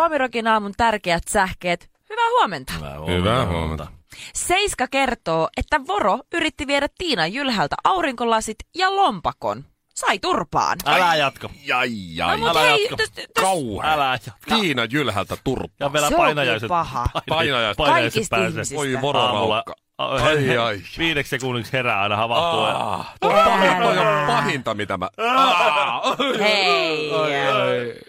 Suomirokin 0.00 0.46
aamun 0.46 0.72
tärkeät 0.76 1.22
sähkeet. 1.28 1.90
Hyvää 2.10 2.24
huomenta. 2.38 2.72
Hyvää 3.06 3.46
huomenta. 3.46 3.86
Seiska 4.34 4.86
kertoo, 4.90 5.48
että 5.56 5.80
Voro 5.88 6.18
yritti 6.34 6.66
viedä 6.66 6.86
Tiina 6.98 7.26
Jylhältä 7.26 7.76
aurinkolasit 7.84 8.56
ja 8.74 8.96
lompakon. 8.96 9.64
Sai 9.94 10.18
turpaan. 10.18 10.78
Älä 10.86 11.14
jatka. 11.16 11.50
Jai, 11.64 11.88
jai. 12.16 12.40
No, 12.40 12.48
älä 12.48 12.60
hei, 12.60 12.84
jatka. 12.90 13.04
täs- 13.04 13.10
täs- 13.38 13.42
Kauhea. 13.42 13.92
Älä 13.92 14.18
jatka. 14.26 14.56
Tiina 14.56 14.84
Jylhältä 14.84 15.36
turpaa. 15.44 15.68
Ja 15.80 15.92
vielä 15.92 16.10
painajaiset. 16.16 16.68
paha. 16.68 17.06
Painajaiset. 17.28 17.84
Kaikista 17.86 18.36
pääsee. 18.36 18.48
ihmisistä. 18.50 18.76
Voi 18.76 18.98
vororaukka. 19.02 19.74
Ai, 19.98 20.22
Ai, 20.22 20.58
ai. 20.58 20.80
Viideksi 20.98 21.30
sekunniksi 21.30 21.72
herää 21.72 22.00
aina 22.02 22.16
havahtuu. 22.16 22.60
Ah, 22.60 23.14
toi 23.20 23.34
on 23.34 23.44
pahin- 23.44 23.82
toi 23.82 23.98
on 23.98 24.26
pahinta, 24.26 24.74
mitä 24.74 24.96
mä... 24.96 25.08
Ah, 25.36 26.16
Hei. 26.40 27.10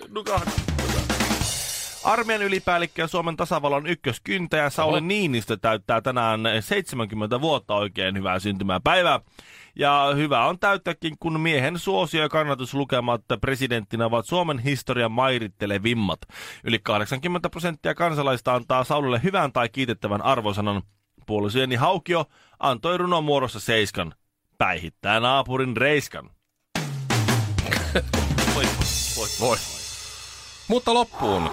Nukahda. 0.09 0.51
Armeijan 2.07 2.43
ylipäällikkö 2.43 3.01
ja 3.01 3.07
Suomen 3.07 3.37
tasavallan 3.37 3.87
ykköskyntäjä 3.87 4.69
Sauli 4.69 5.01
Niinistö 5.01 5.57
täyttää 5.57 6.01
tänään 6.01 6.41
70 6.59 7.41
vuotta 7.41 7.75
oikein 7.75 8.17
hyvää 8.17 8.39
syntymäpäivää. 8.39 9.19
Ja 9.75 10.11
hyvä 10.15 10.45
on 10.45 10.59
täyttääkin, 10.59 11.15
kun 11.19 11.39
miehen 11.39 11.79
suosio- 11.79 12.21
ja 12.21 12.29
kannatuslukemat 12.29 13.21
presidenttinä 13.41 14.05
ovat 14.05 14.25
Suomen 14.25 14.59
historian 14.59 15.11
mairittelevimmat. 15.11 16.19
Yli 16.63 16.79
80 16.79 17.49
prosenttia 17.49 17.95
kansalaista 17.95 18.55
antaa 18.55 18.83
Saulille 18.83 19.21
hyvän 19.23 19.51
tai 19.51 19.69
kiitettävän 19.69 20.21
arvosanan. 20.21 20.81
Puolisojeni 21.25 21.75
Haukio 21.75 22.25
antoi 22.59 22.97
runon 22.97 23.23
muodossa 23.23 23.59
seiskan. 23.59 24.13
Päihittää 24.57 25.19
naapurin 25.19 25.77
reiskan. 25.77 26.29
Voi, 28.55 28.65
voi. 29.17 29.27
Voi. 29.39 29.57
Mutta 30.67 30.93
loppuun. 30.93 31.51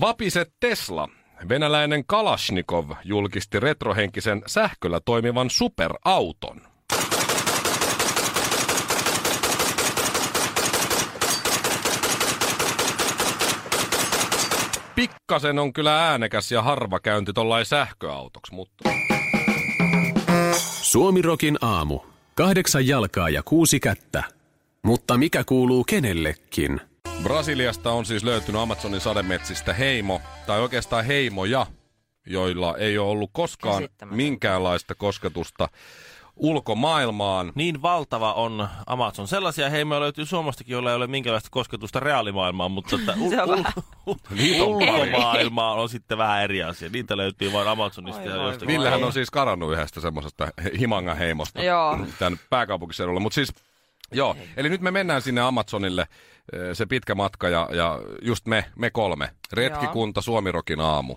Vapiset 0.00 0.52
Tesla. 0.60 1.08
Venäläinen 1.48 2.06
Kalashnikov 2.06 2.90
julkisti 3.04 3.60
retrohenkisen 3.60 4.42
sähköllä 4.46 5.00
toimivan 5.04 5.50
superauton. 5.50 6.60
Pikkasen 14.94 15.58
on 15.58 15.72
kyllä 15.72 16.08
äänekäs 16.08 16.52
ja 16.52 16.62
harva 16.62 17.00
käynti 17.00 17.32
tollain 17.32 17.66
sähköautoksi, 17.66 18.54
mutta... 18.54 18.90
Suomirokin 20.82 21.58
aamu. 21.60 22.00
Kahdeksan 22.34 22.86
jalkaa 22.86 23.28
ja 23.28 23.42
kuusi 23.42 23.80
kättä. 23.80 24.22
Mutta 24.82 25.16
mikä 25.16 25.44
kuuluu 25.44 25.84
kenellekin? 25.84 26.87
Brasiliasta 27.22 27.92
on 27.92 28.04
siis 28.06 28.24
löytynyt 28.24 28.60
Amazonin 28.60 29.00
sademetsistä 29.00 29.72
heimo, 29.74 30.20
tai 30.46 30.60
oikeastaan 30.60 31.04
heimoja, 31.04 31.66
joilla 32.26 32.76
ei 32.76 32.98
ole 32.98 33.10
ollut 33.10 33.30
koskaan 33.32 33.88
minkäänlaista 34.10 34.94
kosketusta 34.94 35.68
ulkomaailmaan. 36.36 37.52
Niin 37.54 37.82
valtava 37.82 38.32
on 38.32 38.68
Amazon. 38.86 39.28
Sellaisia 39.28 39.70
heimoja 39.70 40.00
löytyy 40.00 40.26
Suomestakin, 40.26 40.72
joilla 40.72 40.90
ei 40.90 40.96
ole 40.96 41.06
minkäänlaista 41.06 41.48
kosketusta 41.52 42.00
reaalimaailmaan, 42.00 42.70
mutta 42.70 42.96
että 42.96 43.12
ul- 43.20 43.30
Se 43.30 43.42
on 43.42 43.48
ul- 43.48 43.62
vähän- 43.64 43.72
Niitä 44.30 44.64
on 44.64 44.78
paljon. 44.78 44.98
ulkomaailma 45.06 45.72
on 45.72 45.88
sitten 45.88 46.18
vähän 46.18 46.42
eri 46.42 46.62
asia. 46.62 46.88
Niitä 46.92 47.16
löytyy 47.16 47.52
vain 47.52 47.68
Amazonista 47.68 48.22
ja 48.22 48.34
Oi, 48.40 48.46
jostakin. 48.46 48.68
Villehän 48.74 49.04
on 49.04 49.12
siis 49.12 49.30
karannut 49.30 49.72
yhdestä 49.72 50.00
semmoisesta 50.00 50.48
he- 50.64 50.70
Himanga-heimosta 50.78 51.62
Joo. 51.62 51.98
tämän 52.18 52.38
pääkaupunkiseudulla. 52.50 53.20
Mutta 53.20 53.34
siis, 53.34 53.48
joo, 54.12 54.36
eli 54.56 54.68
nyt 54.68 54.80
me 54.80 54.90
mennään 54.90 55.22
sinne 55.22 55.40
Amazonille 55.40 56.02
eh, 56.52 56.60
se 56.72 56.86
pitkä 56.86 57.14
matka 57.14 57.48
ja, 57.48 57.68
ja 57.72 57.98
just 58.22 58.46
me, 58.46 58.64
me 58.76 58.90
kolme. 58.90 59.30
Retkikunta, 59.52 60.20
Suomirokin 60.20 60.80
aamu. 60.80 61.16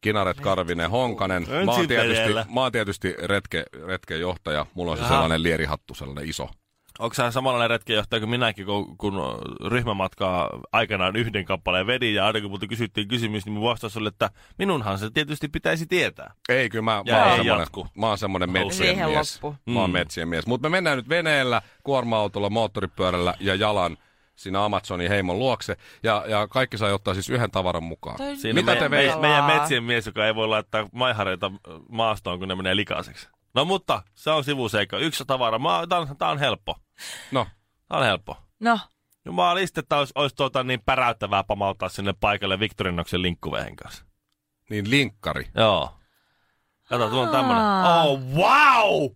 Kinaret, 0.00 0.40
Karvinen, 0.40 0.90
Honkanen. 0.90 1.46
Mä 1.64 1.72
oon 1.72 1.88
tietysti, 1.88 2.32
mä 2.54 2.60
oon 2.60 2.72
tietysti 2.72 3.14
retke, 3.22 3.64
retken 3.86 4.20
johtaja. 4.20 4.66
Mulla 4.74 4.92
on 4.92 4.98
se 4.98 5.04
sellainen 5.08 5.42
lierihattu, 5.42 5.94
sellainen 5.94 6.28
iso. 6.28 6.48
Onko 6.98 7.14
sä 7.14 7.30
samanlainen 7.30 7.70
retkenjohtaja 7.70 8.20
kuin 8.20 8.30
minäkin, 8.30 8.66
kun, 8.66 8.96
kun 8.98 9.14
ryhmämatkaa 9.68 10.50
aikanaan 10.72 11.16
yhden 11.16 11.44
kappaleen 11.44 11.86
vedin 11.86 12.14
ja 12.14 12.26
aina 12.26 12.40
kun 12.40 12.50
multa 12.50 12.66
kysyttiin 12.66 13.08
kysymys, 13.08 13.44
niin 13.46 13.52
mun 13.52 13.62
vastaus 13.70 13.96
oli, 13.96 14.08
että 14.08 14.30
minunhan 14.58 14.98
se 14.98 15.10
tietysti 15.14 15.48
pitäisi 15.48 15.86
tietää. 15.86 16.34
Ei, 16.48 16.70
kyllä 16.70 16.82
mä, 16.82 17.02
Ja 17.04 17.14
mä, 17.14 17.24
oon, 17.24 17.36
semmonen, 17.36 17.66
mä 17.96 18.06
oon 18.06 18.18
semmonen 18.18 18.50
metsien 18.50 18.72
Siihen 18.94 19.08
mies. 19.10 19.42
loppu. 19.42 19.58
Mä 19.72 19.80
oon 19.80 19.90
Mm. 19.90 19.94
metsien 19.94 20.28
mies. 20.28 20.46
Mutta 20.46 20.68
me 20.68 20.76
mennään 20.76 20.96
nyt 20.98 21.08
veneellä, 21.08 21.62
kuorma-autolla, 21.82 22.50
moottoripyörällä 22.50 23.34
ja 23.40 23.54
jalan 23.54 23.96
siinä 24.36 24.64
Amazonin 24.64 25.08
heimon 25.08 25.38
luokse. 25.38 25.76
Ja, 26.02 26.24
ja 26.28 26.48
kaikki 26.48 26.78
saa 26.78 26.94
ottaa 26.94 27.14
siis 27.14 27.30
yhden 27.30 27.50
tavaran 27.50 27.82
mukaan. 27.82 28.16
Toi- 28.16 28.36
Siinä 28.36 28.60
Mitä 28.60 28.72
me, 28.74 28.78
te 28.80 28.88
me, 28.88 29.16
meidän 29.20 29.44
metsien 29.44 29.84
mies, 29.84 30.06
joka 30.06 30.26
ei 30.26 30.34
voi 30.34 30.48
laittaa 30.48 30.88
maihareita 30.92 31.50
maastoon, 31.88 32.38
kun 32.38 32.48
ne 32.48 32.54
menee 32.54 32.76
likaiseksi. 32.76 33.28
No 33.54 33.64
mutta, 33.64 34.02
se 34.14 34.30
on 34.30 34.44
sivuseikka. 34.44 34.98
Yksi 34.98 35.24
tavara. 35.26 35.58
Mä, 35.58 35.86
tää, 35.88 35.98
on, 35.98 36.16
tää 36.16 36.28
on 36.28 36.38
helppo. 36.38 36.76
No, 37.32 37.46
Tää 37.88 37.98
on 37.98 38.04
helppo. 38.04 38.36
No, 38.60 38.78
Jumalista, 39.24 39.80
että 39.80 39.96
olisi, 39.98 40.12
olisi 40.16 40.36
tuota 40.36 40.64
niin 40.64 40.82
päräyttävää 40.86 41.44
pamauttaa 41.44 41.88
sinne 41.88 42.12
paikalle 42.20 42.58
Victorinoksen 42.60 43.22
linkkuvehen 43.22 43.76
kanssa. 43.76 44.04
niin 44.70 44.90
linkkari. 44.90 45.48
Joo. 45.54 45.98
Kato, 46.88 47.08
tuolla 47.10 47.26
on 47.26 47.32
tämmönen. 47.32 47.62
Oh, 48.02 48.20
wow! 48.34 49.10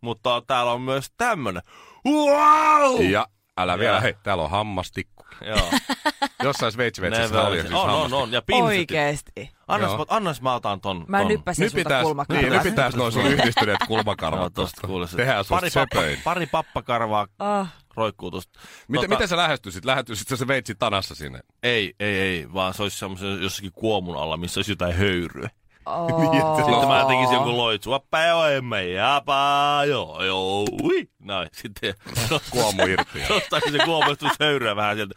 Mutta 0.00 0.42
täällä 0.46 0.72
on 0.72 0.80
myös 0.80 1.12
tämmönen. 1.16 1.62
Wow! 2.08 3.02
Ja 3.10 3.26
älä 3.56 3.78
vielä, 3.78 3.94
Ja. 3.94 4.00
hei, 4.00 4.14
täällä 4.22 4.42
on 4.44 4.50
hammastikku. 4.50 5.13
Joo. 5.46 5.70
Jossain 6.42 6.72
Sveitsivetsissä 6.72 7.34
Never- 7.34 7.46
oli 7.46 7.60
siis 7.60 7.72
on, 7.74 7.90
on, 7.90 8.12
on. 8.14 8.32
Ja 8.32 8.42
pinsetti. 8.42 8.66
oikeesti. 8.78 9.50
Annas, 9.68 9.90
Joo. 9.90 9.98
mä- 9.98 10.04
annas 10.08 10.42
mä 10.42 10.54
otan 10.54 10.80
ton. 10.80 11.04
Mä 11.08 11.18
ton. 11.18 11.28
nyppäsin 11.28 11.70
sulta 11.70 12.02
kulmakarvaa. 12.02 12.42
niin, 12.42 12.52
nypitääs 12.52 12.94
noin 12.96 13.12
sun 13.12 13.26
yhdistyneet 13.26 13.78
kulmakarvat 13.88 14.40
No, 14.40 14.50
tosta. 14.50 15.16
Tehdään 15.16 15.44
susta 15.44 15.54
pari, 15.54 15.70
pappa, 15.74 15.96
söpöin. 16.00 16.18
pari 16.24 16.46
pappakarvaa 16.46 17.26
Oh, 17.38 17.66
roikkuu 17.96 18.30
tosta. 18.30 18.60
Miten, 18.88 19.10
miten 19.10 19.28
sä 19.28 19.36
lähestyisit? 19.36 19.84
Lähestyisit 19.84 20.28
sä 20.28 20.36
se 20.36 20.46
veitsi 20.46 20.74
tanassa 20.74 21.14
sinne? 21.14 21.40
Ei, 21.62 21.94
ei, 22.00 22.20
ei, 22.20 22.52
vaan 22.54 22.74
se 22.74 22.82
olisi 22.82 22.98
semmoisen 22.98 23.42
jossakin 23.42 23.72
kuomun 23.72 24.16
alla, 24.16 24.36
missä 24.36 24.58
olisi 24.58 24.72
jotain 24.72 24.94
höyryä. 24.94 25.50
Oh. 25.86 26.56
Sitten 26.56 26.88
mä 26.88 27.04
tekisin 27.08 27.34
jonkun 27.34 27.56
loitsu. 27.56 27.92
Appa 27.92 28.22
joo, 28.22 28.46
emme 28.46 28.86
japa, 28.88 29.82
joo, 29.88 30.24
joo, 30.24 30.64
ui. 30.82 31.08
Näin, 31.18 31.48
sitten 31.62 31.94
Kuomu 32.50 32.82
irti. 32.82 33.18
ja- 33.20 33.26
nostaisin 33.28 33.72
se 33.72 33.78
kuomustus 33.84 34.32
höyryä 34.40 34.76
vähän 34.76 34.96
sieltä. 34.96 35.14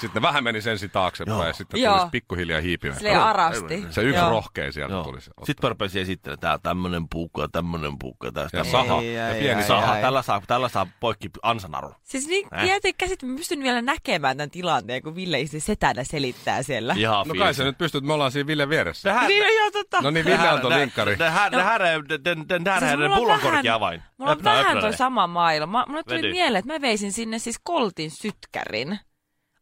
Sitten 0.00 0.22
vähän 0.22 0.44
meni 0.44 0.60
sen 0.60 0.78
taaksepäin 0.92 1.36
Joo. 1.36 1.46
ja 1.46 1.52
sitten 1.52 1.80
Joo. 1.80 1.92
tulisi 1.94 2.10
pikkuhiljaa 2.10 2.60
hiipimään. 2.60 2.98
Silleen 2.98 3.20
arasti. 3.22 3.84
Se 3.90 4.02
yksi 4.02 4.20
Joo. 4.20 4.30
rohkea 4.30 4.72
sieltä 4.72 4.94
Joo. 4.94 5.04
tuli. 5.04 5.20
se. 5.20 5.30
Sitten 5.44 5.66
mä 5.66 5.68
rupesin 5.68 6.02
esittelemään, 6.02 6.40
tää 6.40 6.58
tämmönen 6.62 7.08
puukko 7.08 7.42
ja 7.42 7.48
tämmönen 7.48 7.98
puukko 7.98 8.26
ja 8.26 8.32
tästä. 8.32 8.56
Ja 8.56 8.64
saha. 8.64 8.96
Ai, 8.96 9.14
Ja 9.14 9.34
pieni 9.38 9.60
ai, 9.62 9.66
saha. 9.68 9.92
ai. 9.92 10.00
Tällä 10.00 10.22
saa, 10.22 10.42
tällä 10.46 10.68
saa 10.68 10.86
poikki 11.00 11.30
ansanaru. 11.42 11.94
Siis 12.02 12.26
niin, 12.26 12.48
Äh. 12.54 12.66
jätin 12.66 12.94
käsit, 12.98 13.22
mä 13.22 13.36
pystyn 13.36 13.62
vielä 13.62 13.82
näkemään 13.82 14.36
tämän 14.36 14.50
tilanteen, 14.50 15.02
kun 15.02 15.14
Ville 15.14 15.40
itse 15.40 15.60
setänä 15.60 16.04
selittää 16.04 16.62
siellä. 16.62 16.94
Ihan 16.98 17.28
No 17.28 17.34
kai 17.38 17.54
sä 17.54 17.64
nyt 17.64 17.78
pystyt, 17.78 18.04
me 18.04 18.12
ollaan 18.12 18.32
siinä 18.32 18.46
Ville 18.46 18.68
vieressä. 18.68 19.08
Tähän, 19.08 19.28
Niin, 19.28 19.42
joo, 19.58 19.70
totta. 19.70 20.00
No 20.00 20.10
niin, 20.10 20.24
Ville 20.24 20.48
antoi 20.48 20.70
linkkari. 20.70 21.16
Det 21.18 21.30
här, 21.30 21.50
det 21.50 21.62
här 21.62 21.80
är 21.82 22.02
den, 22.24 22.48
den 22.48 22.64
där 22.64 22.78
Siis 22.78 22.92
är 22.92 22.98
den 22.98 23.10
mulla 23.10 23.14
on 23.14 23.40
pullonkorki 23.40 23.68
avain. 23.68 24.02
Mulla 24.18 24.32
on 24.32 24.44
vähän 24.44 24.78
toi 24.80 24.92
sama 24.96 25.26
maailma. 25.26 25.84
Mulle 25.88 26.02
tuli 26.02 26.30
mieleen, 26.32 26.56
että 26.60 26.72
mä 26.72 26.80
veisin 26.80 27.12
sinne 27.12 27.38
siis 27.38 27.60
koltin 27.62 28.10
sytkärin. 28.10 28.98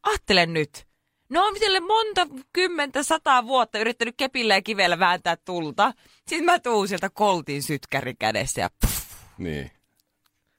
Ajattele 0.02 0.47
nyt. 0.47 0.87
No 1.29 1.47
on 1.47 1.58
sille 1.58 1.81
monta 1.81 2.26
kymmentä, 2.52 3.02
sataa 3.02 3.47
vuotta 3.47 3.79
yrittänyt 3.79 4.14
kepillä 4.17 4.55
ja 4.55 4.62
kivellä 4.62 4.99
vääntää 4.99 5.37
tulta. 5.37 5.93
Sitten 6.29 6.44
mä 6.44 6.58
tuun 6.58 6.88
sieltä 6.88 7.11
koltin 7.11 7.62
sytkäri 7.62 8.14
kädessä 8.14 8.61
ja 8.61 8.70
pff, 8.87 9.14
Niin. 9.38 9.70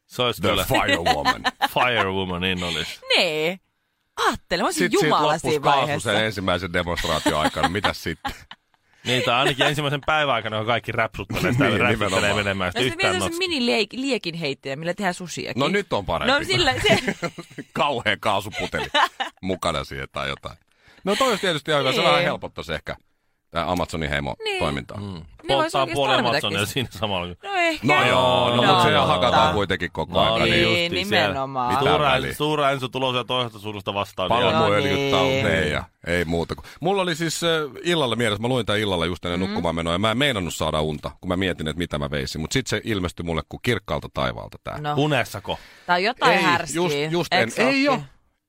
Se 0.05 0.21
olisi 0.21 0.41
The 0.41 0.49
kyllä 0.49 0.65
Firewoman. 0.65 1.43
Firewoman, 1.73 2.41
niin 2.41 2.63
olisi. 2.63 2.99
nee. 3.17 3.59
Ajattele, 4.25 4.61
mä 4.63 4.67
olisin 4.67 4.83
Sitten 4.83 4.99
siitä 4.99 5.15
jumala 5.15 5.37
siinä 5.37 5.59
kaasu 5.59 5.79
vaiheessa. 5.79 6.13
sen 6.13 6.25
ensimmäisen 6.25 6.73
demonstraation 6.73 7.39
aikana. 7.41 7.69
Mitäs 7.69 8.03
sitten? 8.03 8.33
Niitä 9.05 9.39
ainakin 9.39 9.65
ensimmäisen 9.65 10.01
päivän 10.05 10.35
aikana, 10.35 10.57
kun 10.57 10.65
kaikki 10.65 10.91
räpsuttelee 10.91 11.51
sitä, 11.51 11.63
Niin, 11.63 11.73
niin, 11.73 11.81
räpsuttelee 11.81 12.33
menemään 12.33 12.67
No 12.67 12.71
sitä 12.71 12.79
se 12.81 12.85
yhtään 12.87 13.11
vielä 13.13 13.13
se 13.25 13.29
nostaa. 13.29 13.37
mini-liekin 13.37 14.33
heittäjä, 14.35 14.75
millä 14.75 14.93
tehdään 14.93 15.13
susiakin. 15.13 15.59
No 15.59 15.67
nyt 15.67 15.93
on 15.93 16.05
parempi. 16.05 16.31
No 16.33 16.43
sillä, 16.43 16.73
se, 16.87 16.97
Kauhea 17.73 18.17
kaasuputeli 18.19 18.87
mukana 19.41 19.83
siihen 19.83 20.07
tai 20.11 20.29
jotain. 20.29 20.57
No 21.03 21.15
toi 21.15 21.27
olisi 21.29 21.41
tietysti 21.41 21.71
ihan 21.71 21.79
hyvä. 21.81 21.91
Se 21.91 21.97
Niin. 21.97 22.07
vähän 22.09 22.23
helpottaisi 22.23 22.73
ehkä 22.73 22.95
tämä 23.51 23.71
Amazonin 23.71 24.09
heimo 24.09 24.35
Niin. 24.43 24.59
toimintaa. 24.59 24.97
Mm. 24.99 25.05
Ne 25.47 25.55
vois 25.55 25.71
Polttaa 25.71 25.87
puoli 25.93 26.13
Amazonia 26.15 26.65
siinä 26.65 26.89
samalla. 26.91 27.27
no 27.43 27.53
ehkä. 27.55 27.87
No 27.87 28.07
joo, 28.07 28.49
no, 28.49 28.55
No, 28.55 28.63
mutta 28.63 28.83
se 28.83 28.91
no, 28.91 29.05
hakataan 29.07 29.47
no. 29.47 29.53
kuitenkin 29.53 29.91
koko 29.91 30.13
No 30.13 30.33
ajan. 30.35 30.49
niin, 30.49 30.67
Niin, 30.67 30.91
Niin, 30.91 30.91
nimenomaan. 31.09 31.79
Suura, 31.79 32.11
suura 32.37 32.71
Enso 32.71 32.87
tulossa 32.87 33.23
toisesta 33.23 33.59
suunnasta 33.59 33.93
vastaan. 33.93 34.31
niin 34.31 34.41
Palmuöljyt 34.51 34.95
niin. 34.95 35.71
ja 35.71 35.83
ei 36.07 36.25
muuta. 36.25 36.55
kuin- 36.55 36.65
Mulla 36.79 37.01
oli 37.01 37.15
siis 37.15 37.43
äh, 37.43 37.49
illalla 37.83 38.15
mielessä, 38.15 38.41
mä 38.41 38.47
luin 38.47 38.65
tämän 38.65 38.81
illalla 38.81 39.05
just 39.05 39.25
ennen 39.25 39.39
mm. 39.39 39.45
nukkumaan 39.45 39.75
menoa, 39.75 39.93
ja 39.93 39.99
mä 39.99 40.11
en 40.11 40.17
meinannut 40.17 40.53
saada 40.55 40.81
unta, 40.81 41.11
kun 41.21 41.27
mä 41.27 41.37
mietin, 41.37 41.67
että 41.67 41.77
mitä 41.77 41.99
mä 41.99 42.11
veisin. 42.11 42.41
Mutta 42.41 42.53
sitten 42.53 42.69
se 42.69 42.81
ilmestyi 42.83 43.23
mulle 43.25 43.41
kuin 43.49 43.59
kirkkaalta 43.63 44.09
taivaalta 44.13 44.57
tää. 44.63 44.81
No, 44.81 44.93
Unessako? 44.97 45.59
tää 45.85 45.95
on 45.95 46.03
jotain 46.03 46.37
ei, 46.37 46.43
härskiä. 46.43 46.75
just, 46.75 46.95
just 47.09 47.33
en, 47.33 47.49
ei 47.57 47.89
ole. 47.89 47.99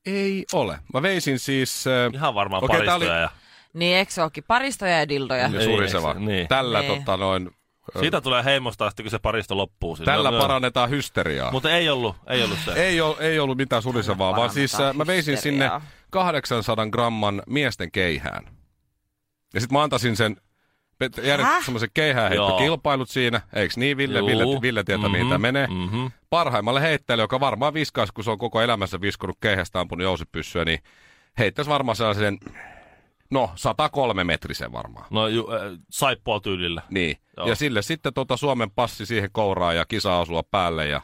Ei 0.07 0.45
ole. 0.53 0.79
Mä 0.95 1.03
veisin 1.03 1.39
siis... 1.39 1.85
Äh, 1.87 2.15
Ihan 2.15 2.35
varmaan 2.35 2.61
tää 2.63 2.69
paristoja. 2.69 2.97
oli- 3.15 3.23
Ja... 3.23 3.31
Niin, 3.73 3.97
eikö 3.97 4.13
se 4.13 4.23
ookin? 4.23 4.45
Paristoja 4.49 4.99
ja 4.99 5.09
dildoja. 5.09 5.49
ja 5.49 5.61
Ei, 5.61 5.65
suriseva. 5.67 6.09
eikö 6.09 6.21
se- 6.21 6.27
niin. 6.27 6.49
Tällä 6.49 6.81
Niin. 6.81 6.95
tota 6.99 7.17
noin... 7.17 7.51
Siitä 8.01 8.21
tulee 8.21 8.45
heimosta 8.45 8.87
asti, 8.87 9.03
kun 9.03 9.11
se 9.11 9.19
paristo 9.19 9.57
loppuu. 9.57 9.97
Siinä. 9.97 10.13
Tällä 10.13 10.31
No, 10.31 10.39
parannetaan 10.39 10.91
hysteriaa. 10.91 11.51
Mutta 11.53 11.71
ei 11.71 11.89
ollut, 11.89 12.17
ei 12.29 12.43
ollut 12.45 12.59
se. 12.65 12.73
Ei, 12.73 13.01
ol, 13.01 13.15
ei 13.21 13.39
ollut 13.39 13.57
mitään 13.57 13.83
surisevaa, 13.83 14.37
vaan 14.37 14.51
siis 14.51 14.81
äh, 14.81 14.95
mä 14.95 15.07
veisin 15.07 15.37
sinne 15.37 15.65
hysteriaa. 15.65 15.83
800 16.11 16.87
gramman 16.87 17.43
miesten 17.47 17.91
keihään. 17.93 18.45
Ja 19.55 19.61
sitten 19.61 19.79
mä 19.79 19.83
antaisin 19.83 20.17
sen, 20.17 20.37
järjestin 21.23 21.55
Häh? 21.55 21.65
semmoisen 21.65 21.89
keihäänheittokilpailut 21.95 23.09
siinä, 23.11 23.41
eiks 23.53 23.77
niin 23.77 23.97
Ville? 23.97 24.19
Juu. 24.19 24.27
Ville, 24.29 24.45
Ville 24.63 24.85
tietää, 24.85 25.09
mihin 25.09 25.27
tämä 25.29 25.39
menee. 25.39 25.67
Mm-hmm. 25.67 26.11
Parhaimmalle 26.31 26.81
heittäjälle, 26.81 27.23
joka 27.23 27.41
varmaan 27.41 27.75
viskaisi, 27.75 28.13
kun 28.13 28.25
se 28.25 28.31
on 28.31 28.39
koko 28.39 28.61
elämänsä 28.61 29.01
viskonut 29.01 29.37
keihästä 29.41 29.81
ampunut 29.81 30.03
jousipyssyä, 30.05 30.65
niin 30.65 30.79
heittäisi 31.39 31.71
varmaan 31.71 31.97
sellaisen, 31.97 32.39
no 33.33 33.51
103 33.55 34.25
metrisen 34.25 34.73
varmaan. 34.73 35.07
No 35.11 35.29
ju, 35.29 35.49
äh, 35.53 35.61
saippua 35.91 36.41
tyylillä. 36.41 36.83
Niin. 36.91 37.17
Joo. 37.37 37.49
Ja 37.49 37.55
sille 37.55 37.83
sitten 37.83 38.15
tota 38.15 38.37
Suomen 38.37 38.71
passi 38.71 39.07
siihen 39.07 39.29
kouraan 39.33 39.77
ja 39.77 39.85
kisa-asua 39.87 40.43
päälle 40.43 40.87
ja 40.89 41.01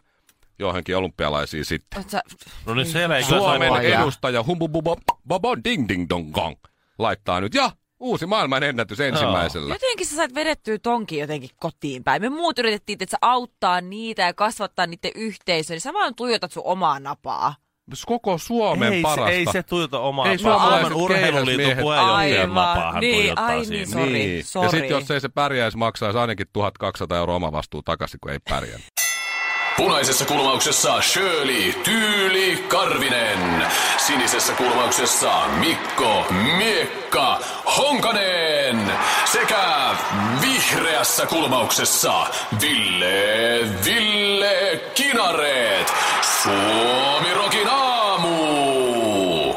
johonkin 0.59 0.97
olympialaisiin 0.97 1.65
sitten. 1.65 2.05
Sä- 2.11 2.23
No 2.67 2.75
niin 2.75 2.87
siellä 2.87 3.17
ei 3.17 3.23
Suomen. 3.25 3.69
Saippua. 3.73 4.01
edustaja 4.03 4.45
humbububo 4.45 5.57
ding 5.65 5.89
ding 5.89 6.07
dong 6.09 6.33
gong 6.33 6.57
laittaa 6.99 7.41
nyt. 7.41 7.55
Ja 7.55 7.71
uusi 8.01 8.27
maailman 8.27 8.63
ennätys 8.63 9.01
ensimmäisellä. 9.01 9.75
Jotenkin 9.75 10.07
sä 10.07 10.17
sait 10.17 10.35
vedettyä 10.35 10.79
tonkin 10.79 11.19
jotenkin 11.19 11.51
kotiin 11.57 12.05
päin. 12.05 12.23
Me 12.23 12.29
muut 12.29 12.59
yritettiin, 12.59 12.95
että 13.01 13.11
sä 13.11 13.19
auttaa 13.23 13.81
niitä 13.81 14.23
ja 14.23 14.35
kasvattaa 14.35 14.87
niiden 14.87 15.13
yhteisöä, 15.15 15.75
niin 15.75 15.81
sä 15.81 15.93
vaan 15.93 16.15
tuijotat 16.15 16.53
sun 16.53 16.63
omaa 16.67 17.01
napaa. 17.01 17.55
Koko 18.07 18.39
Suomen 18.39 18.93
ei, 18.93 19.03
parasta. 19.03 19.27
se, 19.27 19.37
ei 19.37 19.47
se 19.53 19.63
tuijota 19.63 19.99
omaa. 19.99 20.31
Ei 20.31 20.39
suomalaiset 20.39 20.89
Suomen 20.89 21.05
urheiluliiton 21.05 21.77
puheenjohtajan 21.77 22.55
napaahan 22.55 23.01
Niin, 23.01 23.15
tuijottaa 23.15 23.47
ai 23.47 23.65
siinä. 23.65 23.77
niin, 23.79 23.89
Sori, 23.89 24.13
niin. 24.13 24.39
Ja 24.39 24.45
sori. 24.45 24.71
sitten 24.71 24.91
jos 24.91 25.11
ei 25.11 25.21
se 25.21 25.29
pärjäisi, 25.29 25.77
maksaisi 25.77 26.19
ainakin 26.19 26.47
1200 26.53 27.19
euroa 27.19 27.37
oma 27.37 27.53
vastuu 27.53 27.83
takaisin, 27.83 28.21
kun 28.21 28.33
ei 28.33 28.39
pärjää. 28.51 28.79
Punaisessa 29.77 30.25
kulmauksessa 30.25 31.01
Shirley 31.01 31.73
Tyyli 31.73 32.65
Karvinen. 32.69 33.67
Sinisessä 33.97 34.53
kulmauksessa 34.53 35.41
Mikko 35.61 36.25
Miekka 36.57 37.41
Honkanen. 37.77 38.93
Sekä 39.33 39.95
vihreässä 40.41 41.27
kulmauksessa 41.27 42.27
Ville 42.63 43.61
Ville 43.85 44.81
Kinareet. 44.95 45.93
Suomi 46.43 47.35
Rokin 47.35 47.69
aamu. 47.71 49.55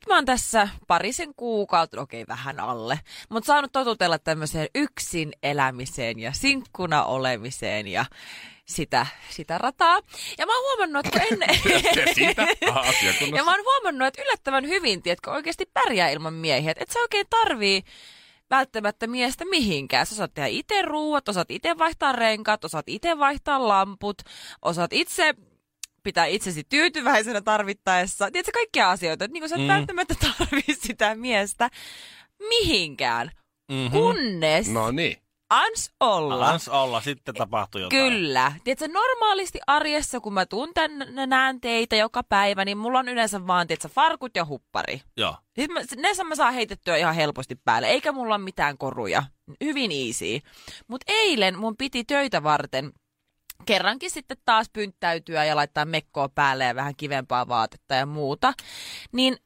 Nyt 0.00 0.08
mä 0.08 0.14
oon 0.14 0.24
tässä 0.24 0.68
parisen 0.86 1.34
kuukautta, 1.34 2.00
okei 2.00 2.24
vähän 2.28 2.60
alle, 2.60 3.00
mutta 3.28 3.46
saanut 3.46 3.72
totutella 3.72 4.18
tämmöiseen 4.18 4.68
yksin 4.74 5.32
elämiseen 5.42 6.18
ja 6.18 6.32
sinkkuna 6.32 7.04
olemiseen 7.04 7.86
ja 7.86 8.04
sitä, 8.64 9.06
sitä 9.30 9.58
rataa. 9.58 10.00
Ja 10.38 10.46
mä 10.46 10.56
oon 10.56 10.64
huomannut, 10.64 11.06
että. 11.06 11.20
Siitä 12.14 12.46
ja 13.36 13.44
mä 13.44 13.50
oon 13.50 13.64
huomannut, 13.64 14.08
että 14.08 14.22
yllättävän 14.22 14.68
hyvin, 14.68 15.02
tiedätkö, 15.02 15.30
oikeasti 15.30 15.70
pärjää 15.74 16.08
ilman 16.10 16.34
miehiä. 16.34 16.70
Että 16.70 16.82
et 16.84 16.90
sä 16.90 17.00
oikein 17.00 17.26
tarvii 17.30 17.82
välttämättä 18.50 19.06
miestä 19.06 19.44
mihinkään. 19.44 20.06
Sä 20.06 20.14
osaat 20.14 20.34
tehdä 20.34 20.46
itse 20.46 20.82
ruuat, 20.82 21.28
osaat 21.28 21.50
itse 21.50 21.78
vaihtaa 21.78 22.12
renkaat, 22.12 22.64
osaat 22.64 22.88
itse 22.88 23.18
vaihtaa 23.18 23.68
lamput, 23.68 24.22
osaat 24.62 24.92
itse 24.92 25.34
pitää 26.02 26.26
itsesi 26.26 26.62
tyytyväisenä 26.68 27.40
tarvittaessa. 27.40 28.30
Tiedätkö, 28.30 28.52
kaikkia 28.52 28.90
asioita. 28.90 29.24
Että 29.24 29.32
niin 29.32 29.48
sä 29.48 29.54
et 29.56 29.62
Mm. 29.62 29.68
välttämättä 29.68 30.14
tarvii 30.38 30.74
sitä 30.86 31.14
miestä 31.14 31.70
mihinkään. 32.48 33.30
Mm-hmm. 33.72 33.90
Kunnes 33.90 34.68
No 34.68 34.90
niin. 34.90 35.16
ans 35.50 35.92
olla. 36.00 36.48
Ans 36.48 36.68
olla, 36.68 37.00
sitten 37.00 37.34
tapahtuu 37.34 37.80
jotain. 37.80 38.12
Kyllä. 38.12 38.52
Tiedätkö, 38.64 38.88
normaalisti 38.88 39.58
arjessa, 39.66 40.20
kun 40.20 40.34
mä 40.34 40.46
tänne, 40.74 41.26
näen 41.26 41.60
teitä 41.60 41.96
joka 41.96 42.22
päivä, 42.22 42.64
niin 42.64 42.78
mulla 42.78 42.98
on 42.98 43.08
yleensä 43.08 43.46
vaan, 43.46 43.66
tiedätkö, 43.66 43.88
farkut 43.88 44.36
ja 44.36 44.44
huppari. 44.44 45.02
Joo. 45.16 45.36
Sitten 45.58 45.72
mä, 45.74 45.80
ne 46.08 46.14
saa- 46.14 46.24
mä 46.24 46.34
saan 46.34 46.54
heitettyä 46.54 46.96
ihan 46.96 47.14
helposti 47.14 47.56
päälle, 47.64 47.88
eikä 47.88 48.12
mulla 48.12 48.34
ole 48.34 48.44
mitään 48.44 48.78
koruja. 48.78 49.22
Hyvin 49.64 49.90
easy. 49.92 50.40
Mutta 50.88 51.04
eilen 51.08 51.58
mun 51.58 51.76
piti 51.76 52.04
töitä 52.04 52.42
varten 52.42 52.92
kerrankin 53.66 54.10
sitten 54.10 54.36
taas 54.44 54.68
pynttäytyä 54.72 55.44
ja 55.44 55.56
laittaa 55.56 55.84
mekkoa 55.84 56.28
päälle 56.28 56.64
ja 56.64 56.74
vähän 56.74 56.96
kivempaa 56.96 57.48
vaatetta 57.48 57.94
ja 57.94 58.06
muuta. 58.06 58.52
Niin 59.12 59.36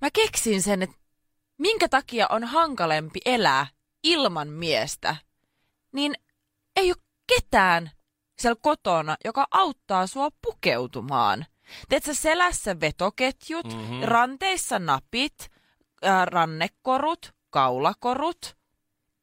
mä 0.00 0.08
keksin 0.12 0.62
sen, 0.62 0.82
että 0.82 0.96
minkä 1.58 1.88
takia 1.88 2.26
on 2.30 2.44
hankalempi 2.44 3.20
elää 3.24 3.66
ilman 4.02 4.48
miestä. 4.48 5.16
Niin 5.92 6.14
ei 6.76 6.90
ole 6.90 7.02
ketään 7.26 7.90
siellä 8.38 8.60
kotona, 8.62 9.16
joka 9.24 9.46
auttaa 9.50 10.06
sua 10.06 10.28
pukeutumaan. 10.42 11.46
Teet 11.88 12.04
sä 12.04 12.14
selässä 12.14 12.80
vetoketjut, 12.80 13.66
Mhm. 13.66 13.76
mm-hmm. 13.76 14.02
ranteissa 14.02 14.78
napit, 14.78 15.50
äh, 16.06 16.26
rannekorut, 16.26 17.32
kaulakorut. 17.50 18.56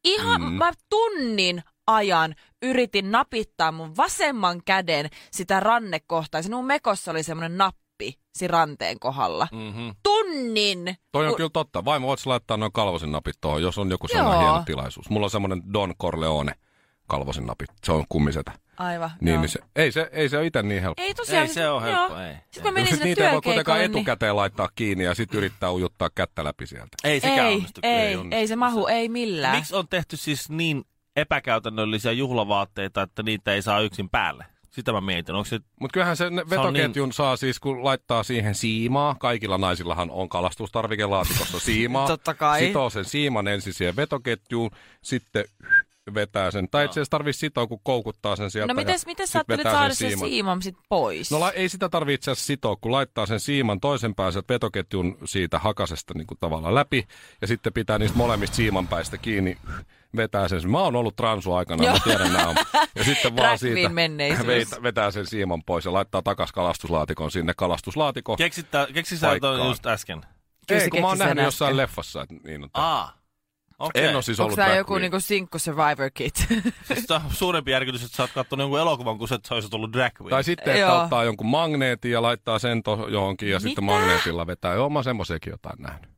Ihan 0.03 0.41
Mm. 0.41 0.47
mm. 0.47 0.53
mä 0.53 0.71
tunnin 0.89 1.63
ajan 1.87 2.35
yritin 2.61 3.11
napittaa 3.11 3.71
mun 3.71 3.97
vasemman 3.97 4.61
käden 4.65 5.09
sitä 5.31 5.59
rannekohtaa. 5.59 6.41
Se 6.41 6.49
mun 6.49 6.65
mekossa 6.65 7.11
oli 7.11 7.23
semmoinen 7.23 7.57
nappi 7.57 8.19
siinä 8.35 8.51
ranteen 8.51 8.99
kohdalla. 8.99 9.47
Mm-hmm. 9.51 9.95
Tunnin! 10.03 10.97
Toi 11.11 11.27
on 11.27 11.35
kyllä 11.35 11.49
totta. 11.53 11.85
Vaimo, 11.85 12.07
voit 12.07 12.25
laittaa 12.25 12.57
noin 12.57 12.71
kalvosin 12.71 13.11
napit 13.11 13.35
tuohon, 13.41 13.61
jos 13.61 13.77
on 13.77 13.89
joku 13.91 14.07
sellainen 14.07 14.41
Joo. 14.41 14.51
hieno 14.51 14.65
tilaisuus. 14.65 15.09
Mulla 15.09 15.25
on 15.25 15.29
semmoinen 15.31 15.73
Don 15.73 15.93
Corleone 16.01 16.51
kalvosin 17.07 17.45
napit. 17.45 17.69
Se 17.83 17.91
on 17.91 18.03
kummisetä. 18.09 18.51
Aivan, 18.77 19.11
Niin, 19.21 19.33
joo. 19.33 19.41
niin 19.41 19.49
se, 19.49 19.59
ei, 19.75 19.91
se, 19.91 20.09
ei 20.11 20.29
se 20.29 20.37
ole 20.37 20.45
itse 20.45 20.63
niin 20.63 20.81
helppo. 20.81 21.03
Ei 21.03 21.13
tosiaan. 21.13 21.47
Ei 21.47 21.53
se 21.53 21.69
ole 21.69 21.89
joo. 21.89 21.99
helppo, 21.99 22.17
ei. 22.19 22.33
Sitten 22.35 22.63
kun 22.63 22.73
menin 22.73 22.89
sinne 22.89 23.05
niitä 23.05 23.27
ei 23.27 23.33
voi 23.33 23.41
kuitenkaan 23.41 23.79
niin... 23.79 23.91
etukäteen 23.91 24.35
laittaa 24.35 24.69
kiinni 24.75 25.03
ja 25.03 25.15
sitten 25.15 25.37
yrittää 25.37 25.71
ujuttaa 25.71 26.09
kättä 26.15 26.43
läpi 26.43 26.67
sieltä. 26.67 26.97
Ei 27.03 27.19
sekään 27.19 27.47
Ei, 27.47 27.55
onnistu. 27.55 27.79
ei, 27.83 27.91
ei 27.91 28.07
ei, 28.07 28.15
onnistu. 28.15 28.47
se 28.47 28.55
mahu, 28.55 28.87
ei 28.87 29.09
millään. 29.09 29.55
Miksi 29.57 29.75
on 29.75 29.87
tehty 29.87 30.17
siis 30.17 30.49
niin 30.49 30.85
epäkäytännöllisiä 31.15 32.11
juhlavaatteita, 32.11 33.01
että 33.01 33.23
niitä 33.23 33.53
ei 33.53 33.61
saa 33.61 33.79
yksin 33.79 34.09
päälle? 34.09 34.45
Sitä 34.69 34.91
mä 34.91 35.01
mietin. 35.01 35.35
Onko 35.35 35.45
se... 35.45 35.59
Mutta 35.79 35.93
kyllähän 35.93 36.17
se 36.17 36.29
ne- 36.29 36.49
vetoketjun 36.49 37.13
saa 37.13 37.35
siis, 37.35 37.59
kun 37.59 37.83
laittaa 37.83 38.23
siihen 38.23 38.55
siimaa. 38.55 39.15
Kaikilla 39.19 39.57
naisillahan 39.57 40.11
on 40.11 40.29
kalastustarvikelaatikossa 40.29 41.59
siimaa. 41.59 42.07
Totta 42.17 42.33
kai. 42.33 42.59
Sitoo 42.59 42.89
sen 42.89 43.05
siiman 43.05 43.47
ensin 43.47 43.73
siihen 43.73 43.95
vetoketjuun, 43.95 44.71
sitten 45.01 45.45
vetää 46.13 46.51
sen. 46.51 46.69
Tai 46.69 46.85
itse 46.85 46.99
asiassa 46.99 47.11
tarvitse 47.11 47.39
sitoa, 47.39 47.67
kun 47.67 47.79
koukuttaa 47.83 48.35
sen 48.35 48.51
sieltä. 48.51 48.73
No 48.73 48.77
mites 48.77 49.01
sit 49.01 49.17
sä 49.25 49.39
ajattelit 49.39 49.57
vetää 49.59 49.73
saada 49.73 49.93
sen 49.93 50.09
siiman. 50.09 50.29
siiman 50.29 50.61
sit 50.61 50.75
pois? 50.89 51.31
No 51.31 51.39
la- 51.39 51.51
ei 51.51 51.69
sitä 51.69 51.89
tarvitse 51.89 52.31
itse 52.31 52.43
sitoa, 52.43 52.75
kun 52.75 52.91
laittaa 52.91 53.25
sen 53.25 53.39
siiman 53.39 53.79
toisen 53.79 54.15
pään 54.15 54.31
sieltä 54.31 54.53
vetoketjun 54.53 55.17
siitä 55.25 55.59
hakasesta 55.59 56.13
niin 56.13 56.27
kuin 56.27 56.37
tavallaan 56.39 56.75
läpi. 56.75 57.07
Ja 57.41 57.47
sitten 57.47 57.73
pitää 57.73 57.99
niistä 57.99 58.17
molemmista 58.17 58.55
siimanpäistä 58.55 59.17
kiinni, 59.17 59.57
vetää 60.15 60.47
sen. 60.47 60.71
Mä 60.71 60.79
oon 60.79 60.95
ollut 60.95 61.15
transu 61.15 61.53
aikana, 61.53 61.91
mä 61.91 61.99
tiedän 62.03 62.33
nämä 62.33 62.47
on. 62.47 62.55
Ja 62.95 63.03
sitten 63.03 63.35
vaan 63.37 63.59
siitä 63.59 63.95
veitä, 64.47 64.83
vetää 64.83 65.11
sen 65.11 65.27
siiman 65.27 65.63
pois 65.63 65.85
ja 65.85 65.93
laittaa 65.93 66.21
takas 66.21 66.51
kalastuslaatikon 66.51 67.31
sinne. 67.31 67.53
Kalastuslaatikko. 67.57 68.37
Keksittä, 68.37 68.87
keksittä 68.93 69.33
sä 69.33 69.39
ton 69.39 69.67
just 69.67 69.85
äsken? 69.85 70.21
Kyllä 70.67 70.81
ei, 70.81 70.89
kun 70.89 71.01
mä 71.01 71.07
oon 71.07 71.17
keksi 71.17 71.25
nähnyt 71.25 71.43
jossain 71.45 71.69
äsken. 71.69 71.77
leffassa, 71.77 72.21
että 72.21 72.35
niin 72.43 72.63
on. 72.63 72.69
Aa. 72.73 73.25
Okei. 73.79 74.05
En 74.05 74.15
ole 74.15 74.23
siis 74.23 74.39
Onko 74.39 74.45
ollut 74.45 74.55
tämä 74.55 74.67
drag 74.67 74.77
joku 74.77 74.97
niinku 74.97 75.19
sinkku 75.19 75.59
survivor 75.59 76.09
kit? 76.13 76.35
Siis 76.87 77.07
suurempi 77.29 77.71
järkytys, 77.71 78.03
että 78.03 78.17
sä 78.17 78.23
oot 78.23 78.31
kattonut 78.31 78.63
jonkun 78.63 78.79
elokuvan, 78.79 79.17
kun 79.17 79.27
sä 79.27 79.39
olisit 79.51 79.73
ollut 79.73 79.93
drag 79.93 80.13
queen. 80.21 80.29
Tai 80.29 80.43
sitten, 80.43 80.75
että 80.75 81.01
ottaa 81.01 81.23
jonkun 81.23 81.47
magneetin 81.47 82.11
ja 82.11 82.21
laittaa 82.21 82.59
sen 82.59 82.83
to- 82.83 83.07
johonkin 83.09 83.49
ja 83.49 83.59
sitten 83.59 83.83
Mitä? 83.83 83.93
magneetilla 83.95 84.47
vetää. 84.47 84.73
Joo, 84.73 84.89
mä 84.89 84.97
oon 84.97 85.03
semmoisiakin 85.03 85.51
jotain 85.51 85.81
nähnyt. 85.81 86.14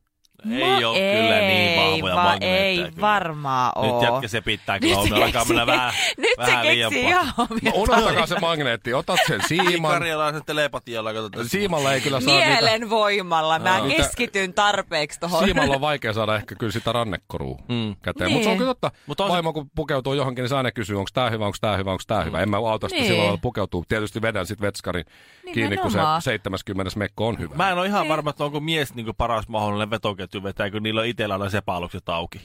Ei 0.50 0.84
ole 0.84 0.98
kyllä 0.98 1.38
niin 1.40 1.80
vahvoja 1.80 2.14
va- 2.16 2.22
magneetteja 2.22 2.64
Ei 2.64 2.76
kyllä. 2.78 3.00
varmaan 3.00 3.72
oo. 3.76 4.00
Nyt 4.00 4.10
jätkä 4.10 4.28
se 4.28 4.40
pitää 4.40 4.78
kyllä 4.80 4.96
Nyt 4.96 5.08
se. 5.08 5.14
Alkaa 5.14 5.30
keksii- 5.32 5.48
mennä 5.48 5.66
vähän, 5.66 5.94
Nyt 6.18 6.26
se 6.30 6.42
vähän 6.52 6.66
liian 6.66 6.90
keksii 6.92 7.08
ihan 7.08 7.26
omia 7.38 7.60
No, 7.64 7.70
unohtakaa 7.74 8.26
se 8.26 8.38
magneetti, 8.40 8.94
otat 8.94 9.18
sen 9.26 9.40
siiman. 9.48 9.92
Karjalaisen 9.92 10.42
telepatiolla 10.46 11.12
katsotaan. 11.14 11.48
Siimalla 11.48 11.92
ei 11.92 12.00
kyllä 12.00 12.20
saa 12.20 12.34
niitä... 12.34 12.48
Mielen 12.48 12.90
voimalla. 12.90 13.58
Mä 13.58 13.80
Niitä- 13.80 13.96
keskityn 14.02 14.54
tarpeeksi 14.54 15.20
tohon. 15.20 15.44
Siimalla 15.44 15.74
on 15.74 15.80
vaikea 15.90 16.12
saada 16.12 16.36
ehkä 16.36 16.54
kyllä 16.54 16.72
sitä 16.72 16.92
rannekorua 16.92 17.58
mm. 17.68 17.96
käteen. 18.02 18.28
Niin. 18.28 18.32
Mutta 18.32 18.44
se 18.44 18.50
on 18.50 18.56
kyllä 18.58 18.70
totta. 18.70 18.90
Mut 19.06 19.20
on 19.20 19.26
se- 19.26 19.32
Vaimo 19.32 19.52
kun 19.52 19.70
pukeutuu 19.74 20.14
johonkin, 20.14 20.42
niin 20.42 20.48
se 20.48 20.56
aina 20.56 20.72
kysyy, 20.72 20.96
onko 20.98 21.10
tää 21.14 21.30
hyvä, 21.30 21.44
onko 21.46 21.58
tää 21.60 21.76
hyvä, 21.76 21.90
onko 21.90 22.02
tää 22.06 22.24
hyvä. 22.24 22.40
En 22.40 22.50
mä 22.50 22.56
auta 22.56 22.88
sitä 22.88 23.00
Niin. 23.00 23.08
sillä 23.08 23.22
lailla 23.22 23.38
pukeutuu. 23.42 23.84
Tietysti 23.88 24.22
vedän 24.22 24.46
sit 24.46 24.60
vetskarin 24.60 25.04
kiinni, 25.54 25.76
kun 25.76 25.90
se 25.90 25.96
Nimenomaan. 25.96 26.22
70 26.22 26.98
mekko 26.98 27.28
on 27.28 27.38
hyvä. 27.38 27.54
Mä 27.54 27.70
en 27.70 27.78
ole 27.78 27.86
ihan 27.86 28.08
varma, 28.08 28.30
että 28.30 28.44
onko 28.44 28.60
mies 28.60 28.94
niin 28.94 29.06
paras 29.18 29.48
mahdollinen 29.48 29.90
vetoketju 29.90 30.27
vetää, 30.34 30.70
kun 30.70 30.82
niillä 30.82 31.00
on 31.00 31.06
itsellä 31.06 31.34
aina 31.34 31.50
sepalukset 31.50 32.08
auki. 32.08 32.40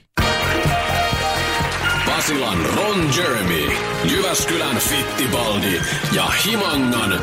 Basilan 2.06 2.58
Ron 2.76 3.10
Jeremy, 3.18 3.72
Jyväskylän 4.12 4.78
Fittibaldi 4.78 5.82
ja 6.16 6.26
Himangan... 6.26 7.22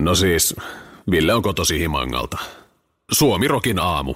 No 0.00 0.14
siis, 0.14 0.56
Ville 1.10 1.34
on 1.34 1.42
kotosi 1.42 1.78
Himangalta. 1.78 2.38
Suomirokin 3.12 3.78
aamu. 3.78 4.14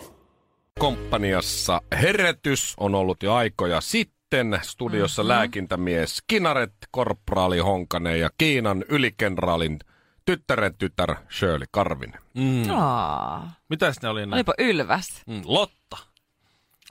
Komppaniassa 0.78 1.80
herätys 2.02 2.74
on 2.80 2.94
ollut 2.94 3.22
jo 3.22 3.34
aikoja 3.34 3.80
sitten. 3.80 4.58
Studiossa 4.62 5.22
mm-hmm. 5.22 5.28
lääkintämies 5.28 6.22
Kinaret, 6.26 6.74
korporaali 6.90 7.58
Honkanen 7.58 8.20
ja 8.20 8.30
Kiinan 8.38 8.84
ylikenraalin 8.88 9.78
tyttären 10.24 10.74
tytär 10.78 11.14
Shirley 11.38 11.66
Karvinen. 11.70 12.20
Mm. 12.34 12.70
Aa, 12.70 13.52
Mitäs 13.68 14.02
ne 14.02 14.08
oli 14.08 14.20
näin? 14.20 14.34
olipa 14.34 14.52
ylväs. 14.58 15.08
Mm, 15.26 15.42
Lotta. 15.44 15.96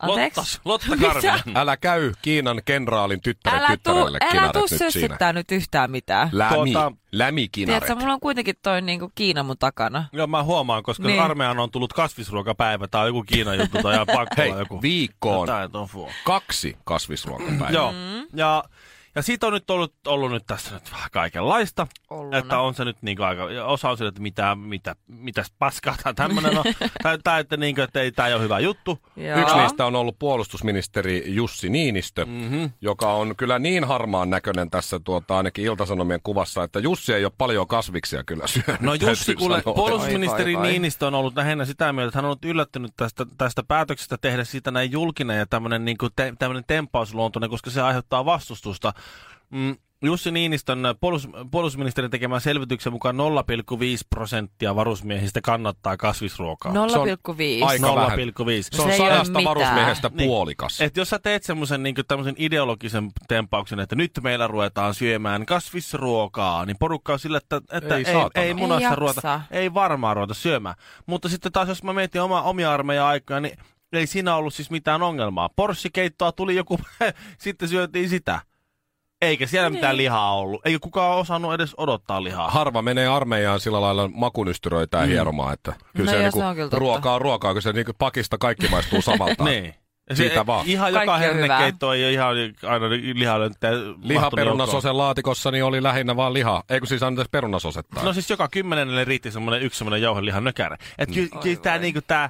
Anteeksi? 0.01 0.59
Lotta, 0.65 0.87
Lotta 0.91 1.05
Karvinen. 1.07 1.57
Älä 1.57 1.77
käy 1.77 2.13
Kiinan 2.21 2.61
kenraalin 2.65 3.21
tyttären 3.21 3.59
Älä 3.59 3.67
tuu, 3.67 3.75
tyttärelle 3.77 4.17
älä 4.21 4.31
Kinaret 4.31 4.51
tuu 4.51 4.61
nyt 4.61 4.69
siinä. 4.69 4.91
sössittää 4.91 5.33
nyt 5.33 5.51
yhtään 5.51 5.91
mitään. 5.91 6.29
Lämi, 6.31 6.55
Tuota- 6.73 6.91
lämi 7.11 7.47
Kinaret. 7.51 7.83
Tiedätkö, 7.83 8.01
mulla 8.01 8.13
on 8.13 8.19
kuitenkin 8.19 8.55
toi 8.61 8.81
niinku 8.81 9.11
Kiina 9.15 9.43
mun 9.43 9.57
takana. 9.57 10.05
Joo, 10.13 10.27
mä 10.27 10.43
huomaan, 10.43 10.83
koska 10.83 11.03
Niin. 11.03 11.13
niin. 11.13 11.23
armeijan 11.23 11.59
on 11.59 11.71
tullut 11.71 11.93
kasvisruokapäivä 11.93 12.87
tai 12.87 13.07
joku 13.07 13.23
Kiinan 13.23 13.57
juttu 13.59 13.77
tai 13.83 13.93
ihan 13.93 14.07
pakko 14.07 14.35
Hei, 14.37 14.49
olla 14.49 14.59
joku. 14.59 14.81
viikkoon 14.81 15.47
Jotain 15.47 15.71
kaksi 16.25 16.77
kasvisruokapäivää. 16.83 17.69
Joo, 17.69 17.91
Mm. 17.91 18.27
ja, 18.35 18.63
ja 19.15 19.21
siitä 19.21 19.47
on 19.47 19.53
nyt 19.53 19.69
ollut, 19.69 19.93
ollut 20.07 20.31
nyt 20.31 20.45
tässä 20.47 20.73
nyt 20.73 20.91
vähän 20.91 21.09
kaikenlaista. 21.11 21.87
Olluna. 22.09 22.37
Että 22.37 22.59
on 22.59 22.73
se 22.73 22.85
nyt 22.85 22.97
niinku 23.01 23.23
aika, 23.23 23.51
ja 23.51 23.65
osa 23.65 23.89
on 23.89 23.97
sille, 23.97 24.09
että 24.09 24.21
mitä, 24.21 24.55
mitä, 24.55 24.95
mitäs 25.07 25.51
paskaa 25.59 25.95
tai 26.03 26.13
tämmönen 26.13 26.57
on. 26.57 26.63
tai, 27.03 27.17
tai 27.23 27.41
että, 27.41 27.57
niinku, 27.57 27.81
että 27.81 28.01
ei, 28.01 28.11
tää 28.11 28.27
ei 28.27 28.33
ole 28.33 28.43
hyvä 28.43 28.59
juttu. 28.59 28.99
Joo. 29.15 29.39
Yksi 29.39 29.55
niistä 29.55 29.85
on 29.85 29.95
ollut 29.95 30.19
puolustusministeri 30.19 31.23
Jussi 31.35 31.69
Niinistö, 31.69 32.25
mm-hmm. 32.25 32.71
joka 32.81 33.13
on 33.13 33.35
kyllä 33.35 33.59
niin 33.59 33.83
harmaan 33.83 34.29
näköinen 34.29 34.69
tässä 34.69 34.99
tuota, 34.99 35.37
ainakin 35.37 35.65
Iltasanomien 35.65 36.19
kuvassa, 36.23 36.63
että 36.63 36.79
Jussi 36.79 37.13
ei 37.13 37.25
ole 37.25 37.33
paljon 37.37 37.67
kasviksia 37.67 38.23
kyllä 38.23 38.47
syönyt. 38.47 38.81
No 38.81 38.93
Jussi, 38.93 39.35
kuule, 39.35 39.61
sanoa. 39.61 39.75
puolustusministeri 39.75 40.53
Vai, 40.53 40.53
vai, 40.53 40.63
vai. 40.63 40.71
Niinistö 40.71 41.07
on 41.07 41.15
ollut 41.15 41.35
lähinnä 41.35 41.65
sitä 41.65 41.93
mieltä, 41.93 42.07
että 42.07 42.17
hän 42.17 42.25
on 42.25 42.29
ollut 42.29 42.45
yllättynyt 42.45 42.91
tästä, 42.97 43.25
tästä 43.37 43.63
päätöksestä 43.63 44.17
tehdä 44.17 44.43
siitä 44.43 44.71
näin 44.71 44.91
julkinen 44.91 45.37
ja 45.37 45.45
tämmöinen 45.45 45.85
niin 45.85 45.97
te, 46.15 46.33
tämmönen 46.39 46.63
tempausluontoinen, 46.67 47.49
koska 47.49 47.69
se 47.69 47.81
aiheuttaa 47.81 48.25
vastustusta. 48.25 48.93
Mm, 49.49 49.75
Jussi 50.03 50.31
Niinistön 50.31 50.79
puolus, 51.01 51.27
puolustusministerin 51.51 52.11
tekemän 52.11 52.41
selvityksen 52.41 52.93
mukaan 52.93 53.15
0,5 53.15 53.21
prosenttia 54.09 54.75
varusmiehistä 54.75 55.41
kannattaa 55.41 55.97
kasvisruokaa. 55.97 56.71
0,5. 56.71 56.77
aika 57.65 57.95
vähän. 57.95 58.19
0,5. 58.19 58.23
Se 58.71 58.81
on 58.81 58.87
Se 58.87 58.91
ei 58.93 58.97
sadasta 58.97 59.39
mitään. 59.39 59.45
varusmiehestä 59.45 60.09
Niin. 60.13 60.27
puolikas. 60.27 60.81
Et 60.81 60.97
jos 60.97 61.09
sä 61.09 61.19
teet 61.19 61.43
semmoisen 61.43 61.83
niin 61.83 61.95
tämmöisen 62.07 62.35
ideologisen 62.37 63.11
tempauksen, 63.27 63.79
että 63.79 63.95
nyt 63.95 64.11
meillä 64.23 64.47
ruvetaan 64.47 64.93
syömään 64.93 65.45
kasvisruokaa, 65.45 66.65
niin 66.65 66.77
porukka 66.79 67.13
on 67.13 67.19
sillä, 67.19 67.37
että, 67.37 67.61
että 67.71 67.95
Ei 67.95 68.03
ei, 68.07 68.13
saatana. 68.13 68.43
ei, 68.43 68.47
Ei 68.47 68.53
munassa 68.53 68.83
jaksa. 68.83 68.95
ruveta, 68.99 69.41
ei 69.51 69.73
varmaan 69.73 70.15
ruveta 70.15 70.33
syömään. 70.33 70.75
Mutta 71.05 71.29
sitten 71.29 71.51
taas 71.51 71.67
jos 71.69 71.83
mä 71.83 71.93
mietin 71.93 72.21
oma, 72.21 72.41
omia 72.41 72.73
armeijan 72.73 73.05
aikoja, 73.07 73.39
niin 73.39 73.57
ei 73.93 74.07
siinä 74.07 74.35
ollut 74.35 74.53
siis 74.53 74.71
mitään 74.71 75.01
ongelmaa. 75.03 75.49
Porssikeittoa 75.55 76.31
tuli 76.31 76.55
joku, 76.55 76.79
sitten 77.37 77.69
syötiin 77.69 78.09
sitä. 78.09 78.41
Eikä 79.21 79.47
siellä 79.47 79.69
mitään 79.69 79.97
lihaa 79.97 80.35
ollut. 80.35 80.61
Eikä 80.65 80.79
kukaan 80.79 81.17
osannut 81.17 81.53
edes 81.53 81.73
odottaa 81.77 82.23
lihaa. 82.23 82.51
Harva 82.51 82.81
menee 82.81 83.07
armeijaan 83.07 83.59
sillä 83.59 83.81
lailla 83.81 84.07
makunystyröitään 84.07 85.07
mm. 85.07 85.11
hieromaan, 85.11 85.53
että 85.53 85.73
kyllä 85.95 86.11
No 86.11 86.17
se, 86.17 86.23
niinku, 86.23 86.39
se 86.39 86.45
on 86.45 86.55
kyllä 86.55 86.69
ruokaa 86.71 87.15
on 87.15 87.21
ruokaa, 87.21 87.53
kun 87.53 87.61
se 87.61 87.73
niinku 87.73 87.91
pakista 87.97 88.37
kaikki 88.37 88.67
maistuu 88.67 89.01
samalta. 89.01 89.43
niin. 89.49 89.75
Ja 90.09 90.15
Siitä 90.15 90.35
se, 90.35 90.45
vaan. 90.45 90.65
Ihan 90.67 90.93
Kaikki 90.93 91.03
joka 91.03 91.13
on 91.13 91.19
hernekeitto 91.19 91.93
ei 91.93 92.03
ole 92.03 92.11
ihan 92.11 92.35
aina 92.63 92.89
lihalönttejä 92.89 93.73
Lihaperunasosen 94.01 94.97
laatikossa 94.97 95.51
niin 95.51 95.63
oli 95.63 95.83
lähinnä 95.83 96.15
vaan 96.15 96.33
liha. 96.33 96.63
Eikö 96.69 96.85
siis 96.85 97.03
anteeksi 97.03 97.29
perunasosetta? 97.31 98.01
No 98.03 98.13
siis 98.13 98.29
joka 98.29 98.47
kymmenennelle 98.47 99.05
riitti 99.05 99.31
semmoinen 99.31 99.61
yksi 99.61 99.77
semmoinen 99.77 100.01
jauhelihan 100.01 100.43
nökärä. 100.43 100.77
Että 100.97 101.13
ky, 101.13 101.29
ky, 101.41 101.55
tää, 101.55 101.77
niinku, 101.77 101.99
tää, 102.07 102.29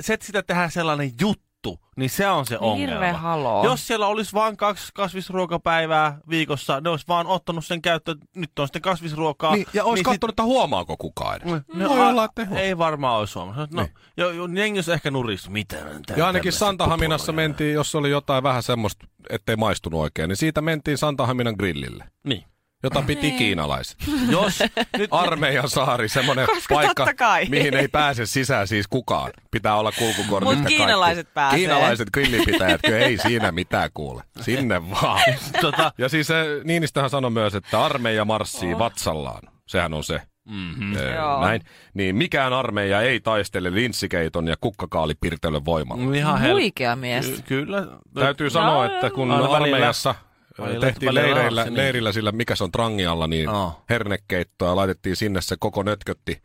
se, 0.00 0.14
että 0.14 0.26
sitä 0.26 0.42
tehdään 0.42 0.70
sellainen 0.70 1.12
juttu, 1.20 1.51
niin 1.96 2.10
se 2.10 2.28
on 2.28 2.46
se 2.46 2.58
Niin 2.60 2.76
hirveä 2.76 2.96
ongelma. 2.98 3.18
haloo. 3.18 3.64
Jos 3.64 3.86
siellä 3.86 4.06
olisi 4.06 4.32
vain 4.32 4.56
kaksi 4.56 4.92
kasvisruokapäivää 4.94 6.18
viikossa, 6.28 6.80
ne 6.80 6.90
olisi 6.90 7.04
vaan 7.08 7.26
ottanut 7.26 7.64
sen 7.66 7.82
käyttöön, 7.82 8.18
nyt 8.34 8.58
on 8.58 8.66
sitten 8.66 8.82
kasvisruokaa. 8.82 9.54
Niin, 9.54 9.66
ja 9.74 9.84
olisi 9.84 9.98
niin 9.98 10.04
katsonut, 10.14 10.32
että 10.32 10.42
huomaako 10.42 10.96
kukaan 10.96 11.36
edes. 11.36 11.52
sit, 11.52 11.74
No, 11.74 12.08
olla, 12.08 12.24
että 12.24 12.46
ei 12.56 12.78
varmaan 12.78 13.18
olisi 13.18 13.34
huomannut. 13.38 13.70
No, 13.70 13.82
Niin. 13.82 13.94
jo, 14.16 14.30
jo, 14.30 14.46
jengi 14.46 14.78
olisi 14.78 14.92
ehkä 14.92 15.10
nuristu. 15.10 15.50
Mitä? 15.50 15.76
tää- 16.06 16.16
Ja 16.16 16.26
ainakin 16.26 16.52
Santahaminassa 16.52 17.32
mentiin, 17.32 17.74
jos 17.74 17.94
oli 17.94 18.10
jotain 18.10 18.42
vähän 18.42 18.62
semmoista, 18.62 19.06
ettei 19.30 19.56
maistunut 19.56 20.00
oikein, 20.00 20.28
niin 20.28 20.36
siitä 20.36 20.60
mentiin 20.60 20.98
Santahaminan 20.98 21.54
grillille, 21.58 22.04
Niin. 22.24 22.44
Jota 22.82 23.02
piti 23.06 23.22
Niin. 23.22 23.36
kiinalaiset. 23.38 23.96
Jos 24.30 24.58
nyt 24.98 25.08
Armeijan 25.10 25.68
saari, 25.68 26.08
semmoinen 26.08 26.46
Koska 26.46 26.74
paikka, 26.74 27.06
mihin 27.48 27.74
ei 27.74 27.88
pääse 27.88 28.26
sisään 28.26 28.68
siis 28.68 28.86
kukaan. 28.88 29.32
Pitää 29.50 29.76
olla 29.76 29.92
kulkukortit 29.98 30.44
Mut 30.48 30.54
ja 30.54 30.62
kaikki. 30.62 30.76
kiinalaiset 30.76 31.34
pääsee. 31.34 31.58
Kiinalaiset 31.58 32.10
grillipitäjät, 32.10 32.80
kyllä 32.86 32.98
ei 32.98 33.18
siinä 33.18 33.52
mitään 33.52 33.90
kuule. 33.94 34.22
Sinne 34.40 34.90
vaan. 34.90 35.20
tota, 35.60 35.92
Ja 35.98 36.08
siis 36.08 36.26
se, 36.26 36.44
Niinistöhän 36.64 37.10
sanoi 37.10 37.30
myös, 37.30 37.54
että 37.54 37.84
armeija 37.84 38.24
marssii 38.24 38.72
Oh. 38.74 38.78
vatsallaan. 38.78 39.42
Sehän 39.66 39.94
on 39.94 40.04
se. 40.04 40.20
mm-hmm. 40.48 40.96
Ee, 40.96 41.14
Joo. 41.14 41.40
näin. 41.40 41.62
Niin 41.94 42.16
mikään 42.16 42.52
armeija 42.52 43.00
ei 43.00 43.20
taistele 43.20 43.74
linssikeiton 43.74 44.48
ja 44.48 44.54
kukkakaalipirtelön 44.60 45.64
voimalla. 45.64 46.14
ihan 46.14 46.40
hel- 46.40 46.52
Huikea 46.52 46.96
mies. 46.96 47.26
Ky- 47.30 47.42
Kyllä. 47.42 47.86
Täytyy 48.14 48.50
sanoa, 48.50 48.86
että 48.86 49.10
kun 49.10 49.28
välillä- 49.28 49.56
armeijassa 49.56 50.14
välillä- 50.14 50.31
tehtiin 50.80 51.14
välillä 51.14 51.34
leireillä, 51.34 51.64
niin. 51.64 51.76
leirillä 51.76 52.12
sillä, 52.12 52.32
mikä 52.32 52.56
se 52.56 52.64
on 52.64 52.72
Trangialla, 52.72 53.26
niin 53.26 53.44
Joo. 53.44 53.82
hernekeittoa 53.90 54.68
ja 54.68 54.76
laitettiin 54.76 55.16
sinne 55.16 55.40
se 55.40 55.56
koko 55.58 55.82
nötkötti 55.82 56.42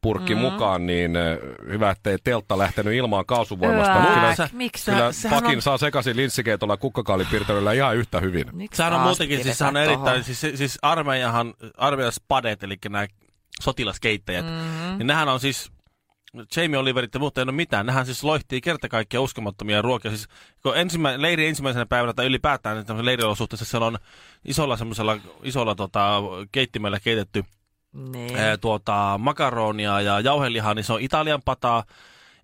purkki 0.00 0.34
mm. 0.34 0.40
mukaan, 0.40 0.86
niin 0.86 1.12
hyvä, 1.68 1.90
ettei 1.90 2.18
teltta 2.24 2.58
lähtenyt 2.58 2.94
ilmaan 2.94 3.26
kaasuvoimasta. 3.26 3.92
Ääk, 3.92 4.02
Mutta 4.02 4.20
kyllä, 4.20 4.34
sä- 4.34 4.48
miksi 4.52 4.90
kyllä 4.90 5.12
sä... 5.12 5.20
sehän 5.20 5.42
pakin 5.42 5.58
on- 5.58 5.62
saa 5.62 5.78
sekaisin 5.78 6.16
linssikeitolla 6.16 6.72
ja 6.72 6.76
kukkakaalipirtelöllä 6.76 7.72
ihan 7.72 7.96
yhtä 7.96 8.20
hyvin. 8.20 8.46
Miksi 8.52 8.76
Sehän 8.76 8.94
on 8.94 9.00
muutenkin, 9.00 9.42
siis 9.42 9.58
sehän 9.58 9.76
on 9.76 9.82
erittäin, 9.82 10.24
siis, 10.24 10.40
siis 10.40 10.78
armeijahan, 10.82 11.54
armeijan 11.76 12.12
spadet, 12.12 12.62
eli 12.62 12.76
nämä 12.88 13.06
sotilaskeittäjät, 13.60 14.46
mm-hmm. 14.46 14.98
niin 14.98 15.06
nehän 15.06 15.28
on 15.28 15.40
siis, 15.40 15.70
Jamie 16.56 16.78
Oliverit 16.78 17.14
ja 17.14 17.20
muut 17.20 17.38
ei 17.38 17.42
ole 17.42 17.52
mitään, 17.52 17.86
nehän 17.86 18.06
siis 18.06 18.24
loihtii 18.24 18.60
kerta 18.60 18.88
kaikkiaan 18.88 19.24
uskomattomia 19.24 19.82
ruokia. 19.82 20.10
Siis, 20.10 20.28
kun 20.62 20.76
ensimmä, 20.76 21.22
leiri 21.22 21.46
ensimmäisenä 21.46 21.86
päivänä 21.86 22.12
tai 22.12 22.26
ylipäätään 22.26 22.76
niin 22.76 22.86
tämmöisen 22.86 23.06
leiriolosuhteessa 23.06 23.64
siellä 23.64 23.86
on 23.86 23.98
isolla 24.44 24.76
semmoisella 24.76 25.18
isolla 25.42 25.74
tota, 25.74 26.22
keittimellä 26.52 27.00
keitetty 27.00 27.44
Niin. 27.92 28.36
ää, 28.38 28.56
tuota, 28.56 29.18
makaronia 29.18 30.00
ja 30.00 30.20
jauhelihaa, 30.20 30.74
niin 30.74 30.84
se 30.84 30.92
on 30.92 31.00
Italian 31.00 31.42
pataa. 31.44 31.84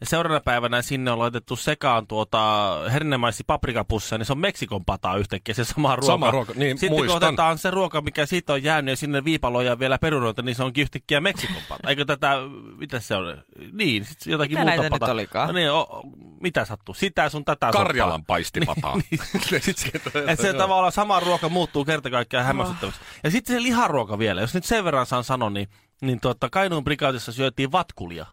Ja 0.04 0.08
seuraavana 0.08 0.40
päivänä 0.40 0.82
sinne 0.82 1.10
on 1.10 1.18
laitettu 1.18 1.56
sekaan 1.56 2.06
tuota 2.06 2.70
hernemaissi 2.92 3.44
paprikapusseja, 3.46 4.18
niin 4.18 4.26
se 4.26 4.32
on 4.32 4.38
Meksikon 4.38 4.84
pataa 4.84 5.16
yhtäkkiä 5.16 5.54
se 5.54 5.64
sama 5.64 5.96
ruoka. 5.96 6.12
Sama 6.12 6.30
ruoka, 6.30 6.52
niin, 6.56 6.78
Sitten 6.78 6.98
muistan. 6.98 7.20
kun 7.20 7.28
otetaan 7.28 7.58
se 7.58 7.70
ruoka, 7.70 8.00
mikä 8.00 8.26
siitä 8.26 8.52
on 8.52 8.62
jäänyt 8.62 8.92
ja 8.92 8.96
sinne 8.96 9.24
viipaloja 9.24 9.70
ja 9.70 9.78
vielä 9.78 9.98
perunoita, 9.98 10.42
niin 10.42 10.54
se 10.54 10.62
onkin 10.64 10.82
yhtäkkiä 10.82 11.20
Meksikon 11.20 11.62
pata. 11.68 11.88
Eikö 11.88 12.04
tätä, 12.04 12.36
mitä 12.76 13.00
se 13.00 13.16
on? 13.16 13.42
Niin, 13.72 14.04
sitten 14.04 14.30
jotakin 14.30 14.58
Mitä 14.58 14.60
muuta 14.60 14.70
näitä 14.70 14.82
nyt 14.82 15.00
pataa. 15.00 15.12
olikaan? 15.12 15.48
No 15.48 15.52
niin, 15.54 15.70
o, 15.70 15.80
o, 15.80 16.02
mitä 16.40 16.64
sattuu? 16.64 16.94
Sitä 16.94 17.28
sun 17.28 17.44
tätä 17.44 17.70
Karjalan 17.72 18.24
paistipataa. 18.24 18.96
Niin, 19.10 19.20
että 20.28 20.42
se 20.42 20.52
tavallaan 20.52 20.92
sama 20.92 21.20
ruoka 21.20 21.48
muuttuu 21.48 21.84
kerta 21.84 22.10
kaikkiaan 22.10 22.46
hämmästyttäväksi. 22.46 23.00
Ja 23.24 23.30
sitten 23.30 23.56
se 23.56 23.62
liharuoka 23.62 24.18
vielä, 24.18 24.40
jos 24.40 24.54
nyt 24.54 24.64
sen 24.64 24.84
verran 24.84 25.06
saan 25.06 25.24
sanoa, 25.24 25.50
niin, 25.50 25.68
niin 26.00 26.20
tuota, 26.20 26.50
Kainuun 26.50 26.84
prikaatissa 26.84 27.32
syötiin 27.32 27.72
vatkulia. 27.72 28.26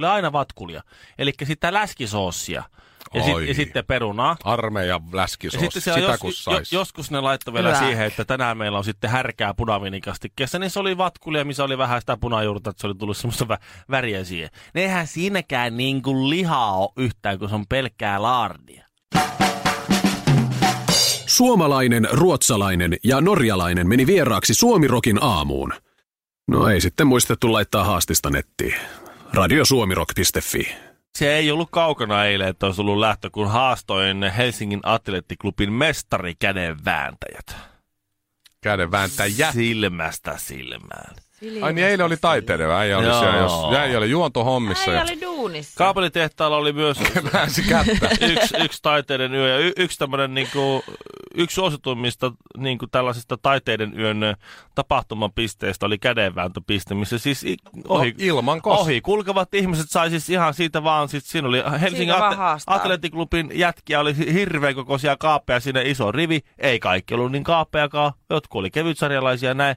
Se 0.00 0.06
oli 0.06 0.14
aina 0.14 0.32
vatkulia. 0.32 0.82
Eli 1.18 1.32
sitä 1.44 1.72
läskisoossia. 1.72 2.62
Ja, 3.14 3.22
sit, 3.22 3.34
Oi. 3.34 3.48
ja 3.48 3.54
sitten 3.54 3.84
perunaa. 3.86 4.36
Armeijan 4.44 5.02
Ja 5.12 5.16
läskisoosi, 5.18 5.64
sitten 5.64 5.82
sitä 5.82 5.94
siellä 5.94 6.10
jos, 6.12 6.20
kun 6.20 6.30
jo, 6.30 6.34
sais. 6.58 6.72
joskus 6.72 7.10
ne 7.10 7.20
laittoi 7.20 7.54
vielä 7.54 7.68
Hyvä. 7.68 7.78
siihen, 7.78 8.06
että 8.06 8.24
tänään 8.24 8.58
meillä 8.58 8.78
on 8.78 8.84
sitten 8.84 9.10
härkää 9.10 9.54
punaviinikastikkeessa, 9.54 10.58
niin 10.58 10.70
se 10.70 10.78
oli 10.80 10.98
vatkulia, 10.98 11.44
missä 11.44 11.64
oli 11.64 11.78
vähän 11.78 12.00
sitä 12.00 12.16
punajuurta, 12.20 12.70
että 12.70 12.80
se 12.80 12.86
oli 12.86 12.94
tullut 12.94 13.16
semmoista 13.16 13.44
vä- 13.44 13.58
väriä 13.90 14.24
siihen. 14.24 14.50
Ne 14.74 14.80
eihän 14.80 15.06
siinäkään 15.06 15.76
niin 15.76 16.02
kuin 16.02 16.30
lihaa 16.30 16.76
ole 16.76 16.90
yhtään, 16.96 17.38
kun 17.38 17.48
se 17.48 17.54
on 17.54 17.66
pelkkää 17.68 18.22
laardia. 18.22 18.84
Suomalainen, 21.26 22.08
ruotsalainen 22.12 22.96
ja 23.04 23.20
norjalainen 23.20 23.88
meni 23.88 24.06
vieraaksi 24.06 24.54
Suomirokin 24.54 25.22
aamuun. 25.22 25.72
No 26.48 26.68
ei 26.68 26.80
sitten 26.80 27.06
muistettu 27.06 27.52
laittaa 27.52 27.84
haastista 27.84 28.30
nettiin. 28.30 28.74
Radiosuomirok.fi. 29.34 30.76
Se 31.18 31.36
ei 31.36 31.50
ollut 31.50 31.68
kaukana 31.72 32.24
eilen, 32.24 32.48
että 32.48 32.66
olisi 32.66 32.80
ollut 32.80 32.98
lähtö, 32.98 33.30
kun 33.30 33.50
haastoin 33.50 34.22
Helsingin 34.22 34.80
Atlettiklubin 34.82 35.72
mestarikädenvääntäjät. 35.72 37.56
Käden 38.60 38.90
vääntäjä. 38.90 39.52
Silmästä 39.52 40.34
silmään. 40.36 41.14
Ai 41.62 41.72
niin 41.72 41.86
eilen 41.86 42.06
oli 42.06 42.16
taiteileva. 42.16 42.78
Äijä 42.78 42.98
oli 42.98 43.06
siellä, 43.18 43.38
jos, 43.38 43.52
äijä 43.78 43.98
oli 43.98 44.10
juontohommissa. 44.10 44.90
Äijä 44.90 44.96
Ja 44.96 45.02
oli 45.02 45.20
duunissa. 45.48 45.78
Kaapelitehtaalla 45.78 46.56
oli 46.56 46.72
myös 46.72 46.98
yksi, 48.32 48.56
yksi 48.64 48.82
taiteiden 48.82 49.34
yö 49.34 49.48
ja 49.48 49.58
y, 49.58 49.72
yksi 49.76 49.98
tämmöinen 49.98 50.34
niinku, 50.34 50.84
yksi 51.34 51.54
suosituimmista 51.54 52.32
niinku 52.56 52.86
tällaisista 52.86 53.36
taiteiden 53.36 54.00
yön 54.00 54.36
tapahtumapisteistä 54.74 55.86
oli 55.86 55.98
kädenvääntöpiste, 55.98 56.94
missä 56.94 57.18
siis 57.18 57.46
ohi, 57.88 58.10
No, 58.10 58.14
ilman 58.18 58.60
ohi 58.64 59.00
kulkevat 59.00 59.54
ihmiset 59.54 59.90
sai 59.90 60.10
siis 60.10 60.30
ihan 60.30 60.54
siitä 60.54 60.84
vaan, 60.84 61.08
sit 61.08 61.24
siinä 61.24 61.48
oli 61.48 61.62
Helsingin 61.70 61.96
Siinä 61.96 62.18
vaan 62.18 62.32
Atle- 62.32 62.36
haastaa. 62.36 62.74
Atlettiklubin 62.74 63.50
jätkiä 63.54 64.00
oli 64.00 64.16
hirveän 64.16 64.74
kokoisia 64.74 65.16
kaapeja, 65.16 65.60
siinä 65.60 65.80
iso 65.80 66.12
rivi, 66.12 66.40
ei 66.58 66.80
kaikki 66.80 67.14
ollut 67.14 67.32
niin 67.32 67.44
kaapeakaan, 67.44 68.12
jotkut 68.30 68.58
oli 68.58 68.70
kevytsarjalaisia 68.70 69.54
näin, 69.54 69.76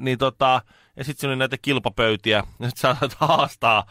niin 0.00 0.18
tota, 0.18 0.62
ja 0.96 1.04
sitten 1.04 1.20
siinä 1.20 1.30
oli 1.32 1.38
näitä 1.38 1.56
kilpapöytiä, 1.62 2.44
ja 2.60 2.70
sitten 2.70 2.96
sä 3.10 3.10
haastaa 3.18 3.86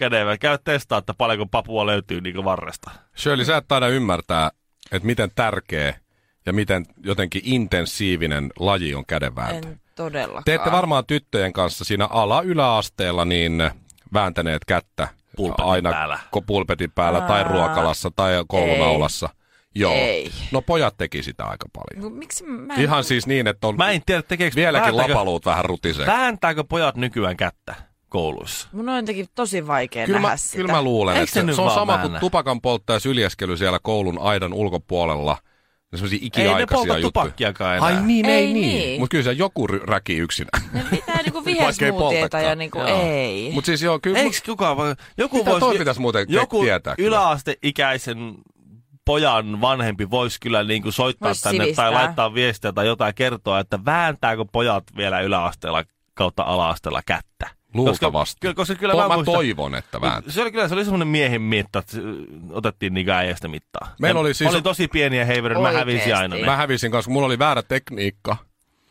kädevä. 0.00 0.38
Käy 0.38 0.58
testaa, 0.64 0.98
että 0.98 1.14
paljonko 1.14 1.46
papua 1.46 1.86
löytyy 1.86 2.20
niin 2.20 2.44
varresta. 2.44 2.90
Shirley, 3.16 3.44
sä 3.44 3.56
et 3.56 3.68
taida 3.68 3.88
ymmärtää, 3.88 4.50
että 4.92 5.06
miten 5.06 5.30
tärkeä 5.34 5.94
ja 6.46 6.52
miten 6.52 6.86
jotenkin 7.04 7.42
intensiivinen 7.44 8.50
laji 8.58 8.94
on 8.94 9.06
kädenvääntö. 9.06 9.68
En 9.68 9.80
todellakaan. 9.94 10.44
Te 10.44 10.54
ette 10.54 10.72
varmaan 10.72 11.06
tyttöjen 11.06 11.52
kanssa 11.52 11.84
siinä 11.84 12.06
ala-yläasteella 12.06 13.24
niin 13.24 13.70
vääntäneet 14.12 14.64
kättä 14.64 15.08
Pulpetin 15.36 15.64
aina 15.64 15.90
päällä. 15.90 16.18
pulpetin 16.46 16.90
päällä 16.92 17.20
tai 17.20 17.44
ruokalassa 17.44 18.10
tai 18.16 18.44
koulunaulassa. 18.48 19.28
Joo. 19.74 19.92
Ei. 19.92 20.30
No 20.52 20.62
pojat 20.62 20.96
teki 20.96 21.22
sitä 21.22 21.44
aika 21.44 21.66
paljon. 21.72 22.12
No, 22.12 22.18
Miksi 22.18 22.44
mä 22.44 22.74
en... 22.74 22.80
Ihan 22.80 23.04
siis 23.04 23.26
niin, 23.26 23.46
että 23.46 23.66
on 23.66 23.76
Mä 23.76 23.90
en 23.90 24.02
tiedä, 24.06 24.22
tekeekö 24.22 24.56
vieläkin 24.56 24.94
vääntääkö- 24.94 25.10
lapaluut 25.10 25.46
vähän 25.46 25.64
rutisee. 25.64 26.06
Vääntääkö 26.06 26.64
pojat 26.64 26.96
nykyään 26.96 27.36
kättä 27.36 27.74
kouluissa? 28.10 28.68
Mun 28.72 28.88
on 28.88 28.96
jotenkin 28.96 29.26
tosi 29.34 29.66
vaikea 29.66 30.06
Kyllä 30.06 30.18
nähdä 30.18 30.32
mä, 30.32 30.36
sitä. 30.36 30.56
kyllä 30.56 30.72
mä 30.72 30.82
luulen, 30.82 31.16
Eikö 31.16 31.40
että 31.40 31.52
se 31.52 31.56
se, 31.56 31.62
on 31.62 31.70
sama 31.70 31.98
kuin 31.98 32.20
tupakan 32.20 32.60
polttaja 32.60 32.96
ja 32.96 33.00
syljeskely 33.00 33.56
siellä 33.56 33.78
koulun 33.82 34.18
aidan 34.18 34.52
ulkopuolella. 34.52 35.36
Ne 35.92 35.98
semmosia 35.98 36.16
Ei 36.16 36.20
ne 36.20 36.26
ikiaikaisia 36.26 36.66
polta 36.66 36.98
juttuja. 36.98 37.02
tupakkiakaan 37.24 37.76
enää. 37.76 37.86
Ai 37.88 38.02
niin, 38.02 38.26
ei, 38.26 38.32
Ei 38.32 38.52
niin. 38.52 38.78
niin. 38.78 39.00
Mutta 39.00 39.10
kyllä 39.14 39.24
se 39.24 39.32
joku 39.32 39.66
räki 39.66 40.16
yksinä. 40.16 40.48
Ne 40.72 40.84
pitää 40.90 41.22
niinku 41.22 41.42
poltakaan. 41.98 42.44
ja 42.44 42.54
niinku 42.54 42.78
Joo. 42.78 42.88
ei. 42.88 43.50
Mutta 43.52 43.66
siis 43.66 43.82
joo, 43.82 43.98
kyllä... 44.02 44.18
Eikö 44.18 44.36
kukaan 44.46 44.76
voi... 44.76 44.94
Joku 45.18 45.36
Mitä 45.36 45.50
vois, 45.50 45.60
toi 45.60 45.78
pitäisi 45.78 46.00
muuten 46.00 46.26
joku 46.28 46.62
tietää 46.62 46.96
kyllä? 46.96 47.08
yläasteikäisen 47.08 48.34
pojan 49.04 49.60
vanhempi 49.60 50.10
voisi 50.10 50.40
kyllä 50.40 50.64
niin 50.64 50.82
kuin 50.82 50.92
soittaa 50.92 51.28
Vois 51.28 51.42
tänne 51.42 51.64
sivistää. 51.64 51.84
tai 51.84 51.92
laittaa 51.92 52.34
viestiä 52.34 52.72
tai 52.72 52.86
jotain 52.86 53.14
kertoa, 53.14 53.60
että 53.60 53.84
vääntääkö 53.84 54.44
pojat 54.52 54.84
vielä 54.96 55.20
yläasteella 55.20 55.84
kautta 56.14 56.42
alaasteella 56.42 57.00
kättä. 57.06 57.50
Luultavasti. 57.74 58.38
Koska, 58.46 58.54
koska 58.54 58.74
kyllä 58.74 58.92
To- 58.92 58.98
mä, 59.00 59.08
mä 59.08 59.14
muistan, 59.14 59.34
toivon, 59.34 59.74
että 59.74 60.00
vääntää. 60.00 60.32
Se 60.32 60.42
oli 60.42 60.52
kyllä 60.52 60.68
se 60.68 60.74
oli 60.74 60.84
semmoinen 60.84 61.08
miehen 61.08 61.42
mitta, 61.42 61.78
että 61.78 61.96
otettiin 62.50 62.94
niin 62.94 63.10
äijästä 63.10 63.48
mittaa. 63.48 63.94
Meillä 64.00 64.18
Ja 64.18 64.20
oli 64.20 64.34
siis- 64.34 64.50
oli 64.54 64.62
tosi 64.62 64.88
pieniä 64.88 65.24
heiveröitä, 65.24 65.62
mä 65.62 65.72
hävisin 65.72 66.16
aina 66.16 66.36
ne. 66.36 66.44
Mä 66.44 66.56
hävisin 66.56 66.90
kanssa, 66.90 67.06
kun 67.08 67.12
mulla 67.12 67.26
oli 67.26 67.38
väärä 67.38 67.62
tekniikka. 67.62 68.36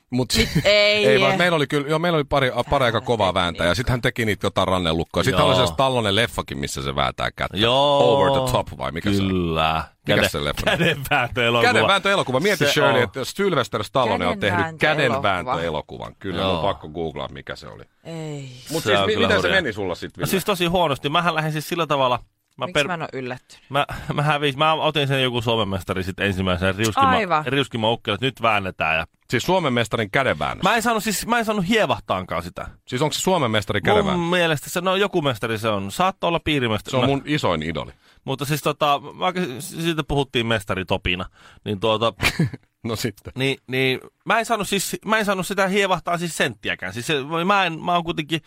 Mut, 0.10 0.30
Ei. 0.64 1.06
ei 1.10 1.22
vaan, 1.22 1.38
meillä 1.38 1.56
oli 1.56 1.68
kyllä, 1.68 1.88
joo, 1.88 2.00
meillä 2.00 2.16
oli 2.16 2.24
pari, 2.24 2.52
pari 2.70 2.86
aika 2.86 3.02
kovaa 3.02 3.34
vääntä 3.34 3.64
ja 3.64 3.76
sitten 3.76 3.92
hän 3.92 4.02
teki 4.02 4.26
niitä 4.26 4.46
jotain 4.48 4.68
rannelukkoa. 4.68 5.24
Sitten 5.24 5.40
Joo. 5.44 5.48
oli 5.58 5.68
se 5.68 5.74
Tallonen 5.78 6.16
leffakin, 6.16 6.58
missä 6.58 6.82
se 6.82 6.96
vääntää 6.96 7.32
kättä. 7.32 7.58
Joo. 7.58 8.14
Over 8.18 8.32
the 8.42 8.52
top 8.52 8.68
vai 8.78 8.92
mikä 8.92 9.12
se 9.14 9.22
on? 9.22 9.28
Kyllä. 9.28 9.84
Mikä 10.08 10.28
se 10.28 10.44
leffa? 10.44 10.62
Kädenvääntöelokuva. 10.66 11.74
Kädenvääntöelokuva. 11.74 12.40
Mieti 12.40 12.66
Se 12.66 12.72
Shirley, 12.72 12.98
on. 12.98 13.04
että 13.04 13.24
Sylvester 13.26 13.84
Stallone 13.84 14.28
on 14.28 14.40
tehnyt 14.40 14.58
Kädenvääntöelokuva. 14.78 15.22
kädenvääntöelokuvan. 15.22 16.16
Kyllä, 16.20 16.42
Joo. 16.42 16.56
on 16.56 16.62
pakko 16.62 16.90
googlaa, 16.90 17.28
mikä 17.28 17.56
se 17.56 17.68
oli. 17.68 17.84
Ei. 18.04 18.50
Mutta 18.72 18.90
siis, 18.90 19.00
mi- 19.06 19.14
kyllä 19.14 19.28
miten 19.28 19.42
se 19.42 19.50
meni 19.50 19.74
sulla 19.74 19.96
sitten? 19.96 20.22
No 20.22 20.28
siis 20.28 20.46
tosi 20.46 20.66
huonosti. 20.66 21.10
Mähän 21.10 21.36
lähdin 21.36 21.52
siis 21.52 21.70
sillä 21.70 21.88
tavalla... 21.88 22.20
Mä, 22.60 22.66
Miksi 22.66 22.84
mä 22.84 22.94
en 22.94 23.02
ole 23.02 23.10
yllättynyt? 23.14 23.64
mä, 23.70 23.86
mä, 24.14 24.22
hävisin, 24.22 24.60
mä 24.60 24.74
otin 24.74 25.08
sen 25.08 25.24
joku 25.24 25.42
Suomenmestari 25.42 26.04
sitten 26.04 26.26
ensimmäisen 26.26 26.76
riuskima, 26.76 27.10
Aivan. 27.10 27.46
riuskima 27.46 27.92
ukkelle, 27.92 28.16
että 28.16 28.26
nyt 28.26 28.42
väännetään. 28.42 28.98
Ja... 28.98 29.08
Siis 29.30 29.44
Suomen 29.44 29.74
mestarin 29.74 30.12
kädenväännös. 30.12 30.64
Mä 30.64 30.76
en 30.76 30.82
saanut, 30.82 31.04
siis, 31.04 31.28
mä 31.28 31.40
en 31.40 31.46
saanut 31.46 31.68
hievahtaankaan 31.68 32.44
sitä. 32.44 32.68
Siis 32.88 33.02
onko 33.02 33.14
se 33.14 33.22
Suomen 33.22 33.52
mestari 33.52 33.80
Mun 33.80 33.86
kädenväännös? 33.86 34.30
mielestä 34.30 34.70
se, 34.70 34.82
no 34.82 34.96
joku 34.96 35.22
mestari 35.22 35.58
se 35.58 35.70
on. 35.70 35.92
Saattaa 35.92 36.28
olla 36.28 36.40
piirimestari. 36.40 36.92
Se 36.92 36.98
on 36.98 37.06
mun 37.10 37.22
isoin 37.26 37.64
idoli. 37.64 37.92
Mutta 38.26 38.46
siis 38.46 38.62
tota, 38.62 39.02
mä, 39.14 39.26
siitä 39.60 40.04
puhuttiin 40.04 40.48
mestari 40.48 40.86
Topina. 40.86 41.26
Niin 41.66 41.80
tuota, 41.80 42.14
No 42.84 42.96
sitten. 42.96 43.34
niin, 43.36 43.58
niin 43.68 44.00
mä 44.26 44.40
en 44.40 44.46
saanut 44.46 44.68
siis, 44.68 44.98
mä 45.06 45.18
en 45.18 45.26
saanut 45.26 45.48
sitä 45.48 45.68
hievahtaa 45.68 46.18
siis 46.18 46.38
senttiäkään. 46.38 46.94
Siis 46.94 47.08
se, 47.08 47.16
mä 47.46 47.66
en, 47.66 47.80
mä 47.84 47.94
oon 47.94 48.04
kuitenkin, 48.04 48.42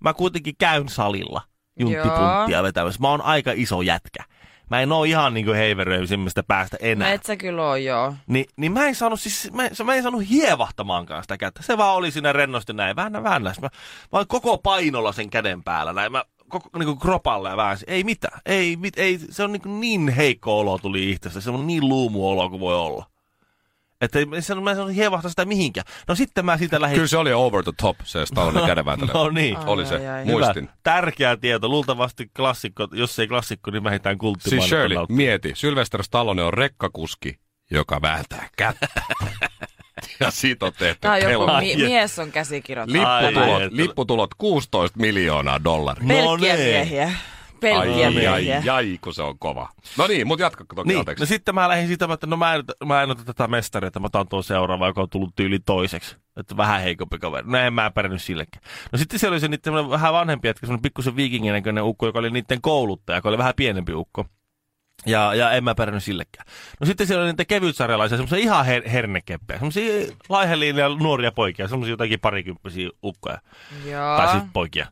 mä 0.00 0.14
kuitenkin 0.14 0.54
käyn 0.58 0.88
salilla 0.88 1.42
junttipunttia 1.78 2.62
vetämässä. 2.62 3.00
Mä 3.00 3.08
oon 3.08 3.22
aika 3.22 3.50
iso 3.54 3.82
jätkä. 3.82 4.24
Mä 4.70 4.80
en 4.80 4.92
oo 4.92 5.04
ihan 5.04 5.34
niinku 5.34 5.52
heiveröisimmästä 5.52 6.42
päästä 6.42 6.76
enää. 6.80 7.12
et 7.12 7.24
sä 7.24 7.36
kyllä 7.36 7.62
oo, 7.62 7.76
joo. 7.76 8.14
Ni, 8.26 8.44
niin 8.56 8.72
mä 8.72 8.86
en 8.86 8.94
saanut 8.94 9.20
siis, 9.20 9.50
mä, 9.52 9.62
mä 9.84 9.94
en 9.94 10.02
saanut 10.02 10.28
hievahtamaankaan 10.30 11.22
sitä 11.24 11.38
kättä. 11.38 11.62
Se 11.62 11.78
vaan 11.78 11.96
oli 11.96 12.10
siinä 12.10 12.32
rennosti 12.32 12.72
näin, 12.72 12.96
väännä, 12.96 13.22
väännä. 13.22 13.54
Mä, 13.60 13.68
mä 14.12 14.18
olin 14.18 14.28
koko 14.28 14.58
painolla 14.58 15.12
sen 15.12 15.30
käden 15.30 15.62
päällä 15.62 15.92
näin. 15.92 16.12
Mä 16.12 16.24
koko 16.48 16.78
niinku 16.78 16.96
kropalla 16.96 17.50
ja 17.50 17.56
väänsin. 17.56 17.90
Ei 17.90 18.04
mitään. 18.04 18.40
Ei, 18.46 18.76
mit, 18.76 18.98
ei, 18.98 19.18
se 19.30 19.42
on 19.42 19.52
niinku 19.52 19.68
niin 19.68 20.08
heikko 20.08 20.60
olo 20.60 20.78
tuli 20.78 21.10
itsestä. 21.10 21.40
Se 21.40 21.50
on 21.50 21.66
niin 21.66 21.88
luumu 21.88 22.28
olo 22.30 22.50
kuin 22.50 22.60
voi 22.60 22.74
olla. 22.74 23.06
Että 24.02 24.18
ei, 24.18 24.26
se- 24.40 24.54
mä 24.54 24.70
en 24.70 24.76
saanut 24.76 24.94
hievahtaa 24.94 25.28
sitä 25.30 25.44
mihinkään. 25.44 25.86
No 26.08 26.14
sitten 26.14 26.44
mä 26.44 26.58
siitä 26.58 26.80
lähdin... 26.80 26.94
Kyllä 26.94 27.08
se 27.08 27.16
oli 27.18 27.32
over 27.32 27.62
the 27.64 27.72
top, 27.80 27.96
se 28.04 28.26
Stallone 28.26 28.66
kädenvääntö. 28.66 29.06
No 29.14 29.30
niin. 29.30 29.56
Ai, 29.56 29.64
Oli 29.66 29.86
se. 29.86 29.94
ai, 29.94 30.06
ai. 30.08 30.24
Muistin. 30.24 30.62
Hyvä. 30.62 30.74
Tärkeä 30.82 31.36
tieto. 31.36 31.68
Luultavasti 31.68 32.30
klassikko, 32.36 32.88
jos 32.92 33.18
ei 33.18 33.28
klassikko, 33.28 33.70
niin 33.70 33.84
vähintään 33.84 34.18
kultti. 34.18 34.50
Siis 34.50 34.64
Shirley, 34.68 34.98
mieti. 35.08 35.52
Sylvester 35.54 36.02
Stallone 36.02 36.42
on 36.42 36.54
rekkakuski, 36.54 37.38
joka 37.70 38.02
vääntää 38.02 38.48
kättä. 38.56 38.88
ja 40.20 40.30
siitä 40.30 40.66
on 40.66 40.72
tehty 40.78 40.98
Tää 41.00 41.12
on 41.12 41.20
joku 41.32 41.46
mi- 41.60 41.76
mies 41.76 42.18
on 42.18 42.32
käsikirjoittanut. 42.32 43.06
Ai, 43.06 43.22
Lipputulot, 43.26 43.62
ai, 43.62 43.68
lipputulot 43.72 44.34
16 44.38 44.98
miljoonaa 45.00 45.64
dollaria. 45.64 46.04
Pelkkiä 46.08 46.24
No 46.24 46.36
niin. 46.36 46.68
miehiä. 46.70 47.12
Pelkkiä 47.62 48.06
Ai, 48.06 48.14
miehiä. 48.14 48.32
ai, 48.62 48.68
ai, 48.68 48.98
kun 49.00 49.14
se 49.14 49.22
on 49.22 49.38
kova. 49.38 49.68
No 49.98 50.06
niin, 50.06 50.26
mutta 50.26 50.42
jatka 50.42 50.64
toki, 50.74 50.88
Niin, 50.88 50.98
anteeksi. 50.98 51.22
no 51.22 51.26
sitten 51.26 51.54
mä 51.54 51.68
lähdin 51.68 51.86
siitä, 51.86 52.08
että 52.14 52.26
no 52.26 52.36
mä 52.36 52.54
en, 52.54 52.64
mä 52.86 53.02
en 53.02 53.10
ota 53.10 53.24
tätä 53.24 53.48
mestaria, 53.48 53.86
että 53.88 54.00
mä 54.00 54.06
otan 54.06 54.28
tuon 54.28 54.44
seuraava, 54.44 54.86
joka 54.86 55.00
on 55.00 55.08
tullut 55.10 55.36
tyyli 55.36 55.58
toiseksi. 55.58 56.16
Että 56.36 56.56
vähän 56.56 56.80
heikompi 56.80 57.18
kaveri. 57.18 57.46
No 57.50 57.58
en 57.58 57.74
mä 57.74 57.90
pärjännyt 57.90 58.22
sillekään. 58.22 58.64
No 58.92 58.98
sitten 58.98 59.18
siellä 59.20 59.34
oli 59.34 59.40
se 59.40 59.48
niiden 59.48 59.90
vähän 59.90 60.12
vanhempi 60.12 60.48
jätkä, 60.48 60.66
semmoinen 60.66 60.82
pikkusen 60.82 61.16
viikingin 61.16 61.52
näköinen 61.52 61.84
ukko, 61.84 62.06
joka 62.06 62.18
oli 62.18 62.30
niiden 62.30 62.60
kouluttaja, 62.60 63.16
joka 63.18 63.28
oli 63.28 63.38
vähän 63.38 63.54
pienempi 63.56 63.92
ukko. 63.94 64.26
Ja, 65.06 65.34
ja 65.34 65.50
en 65.52 65.64
mä 65.64 65.74
pärjännyt 65.74 66.02
sillekään. 66.02 66.46
No 66.80 66.86
sitten 66.86 67.06
siellä 67.06 67.22
oli 67.22 67.30
niitä 67.32 67.44
kevytsarjalaisia, 67.44 68.16
semmoisia 68.18 68.38
ihan 68.38 68.66
her- 68.66 68.88
hernekeppejä, 68.88 69.58
semmoisia 69.58 70.12
laiheliin 70.28 70.76
nuoria 70.98 71.32
poikia, 71.32 71.68
semmoisia 71.68 71.92
jotakin 71.92 72.20
parikymppisiä 72.20 72.90
ukkoja. 73.04 73.38
Joo. 73.90 74.16
Tai 74.16 74.28
siis 74.28 74.44
poikia. 74.52 74.86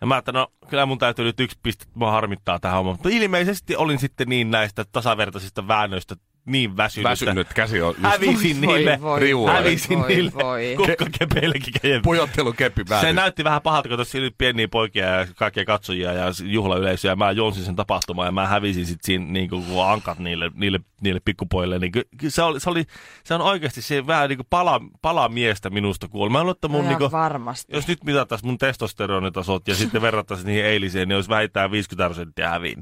Ja 0.00 0.06
mä 0.06 0.14
ajattelin, 0.14 0.38
no 0.38 0.52
kyllä 0.68 0.86
mun 0.86 0.98
täytyy 0.98 1.24
nyt 1.24 1.40
yksi 1.40 1.58
piste, 1.62 1.84
mua 1.94 2.10
harmittaa 2.10 2.60
tähän 2.60 2.76
hommaan. 2.76 2.94
Mutta 2.96 3.08
ilmeisesti 3.08 3.76
olin 3.76 3.98
sitten 3.98 4.28
niin 4.28 4.50
näistä 4.50 4.84
tasavertaisista 4.92 5.68
väännöistä 5.68 6.16
niin 6.46 6.76
väsynyt. 6.76 7.10
Väsynyt 7.10 7.52
käsi 7.54 7.82
on 7.82 7.88
just 7.98 8.02
Hävisin 8.02 8.66
Voi, 8.66 8.76
niille, 8.76 8.98
voi, 9.00 9.20
riualle. 9.20 9.58
hävisin 9.58 9.98
voi, 9.98 10.08
niille 10.08 10.32
voi. 10.34 10.74
kukkakepeillekin. 10.76 12.02
pujottelukeppi 12.02 12.80
Se 12.80 12.88
päälle. 12.88 13.12
näytti 13.12 13.44
vähän 13.44 13.62
pahalta, 13.62 13.88
kun 13.88 13.98
tuossa 13.98 14.18
oli 14.18 14.30
pieniä 14.38 14.68
poikia 14.68 15.06
ja 15.06 15.26
kaikkia 15.36 15.64
katsojia 15.64 16.12
ja 16.12 16.24
juhlayleisöä. 16.44 17.10
Ja 17.12 17.16
mä 17.16 17.30
jonsin 17.30 17.64
sen 17.64 17.76
tapahtumaan 17.76 18.26
ja 18.28 18.32
mä 18.32 18.46
hävisin 18.46 18.86
sitten 18.86 19.06
siinä 19.06 19.24
niin 19.24 19.50
kuin, 19.50 19.64
kun 19.64 19.86
ankat 19.86 20.18
niille, 20.18 20.50
niille, 20.54 20.80
niille 21.00 21.20
pikkupoille. 21.24 21.78
Niin 21.78 21.92
ky- 21.92 22.08
se, 22.28 22.42
oli, 22.42 22.60
se, 22.60 22.70
oli, 22.70 22.84
se 23.24 23.34
on 23.34 23.40
oikeasti 23.40 23.82
se 23.82 24.06
vähän 24.06 24.28
niin 24.28 24.38
kuin 24.38 24.46
pala, 24.50 24.80
pala 25.02 25.28
miestä 25.28 25.70
minusta 25.70 26.08
kuoli. 26.08 26.30
Mä 26.30 26.38
luulen, 26.40 26.52
että 26.54 26.68
mun 26.68 26.86
niin 26.86 26.98
kuin, 26.98 27.12
varmasti. 27.12 27.72
jos 27.76 27.88
nyt 27.88 28.04
mitattaisiin 28.04 28.48
mun 28.48 28.58
testosteronitasot 28.58 29.68
ja 29.68 29.74
sitten 29.74 30.02
verrattaisiin 30.02 30.46
niihin 30.46 30.64
eiliseen, 30.64 31.08
niin 31.08 31.16
olisi 31.16 31.30
vähintään 31.30 31.70
50 31.70 32.08
prosenttia 32.08 32.48
häviin. 32.48 32.78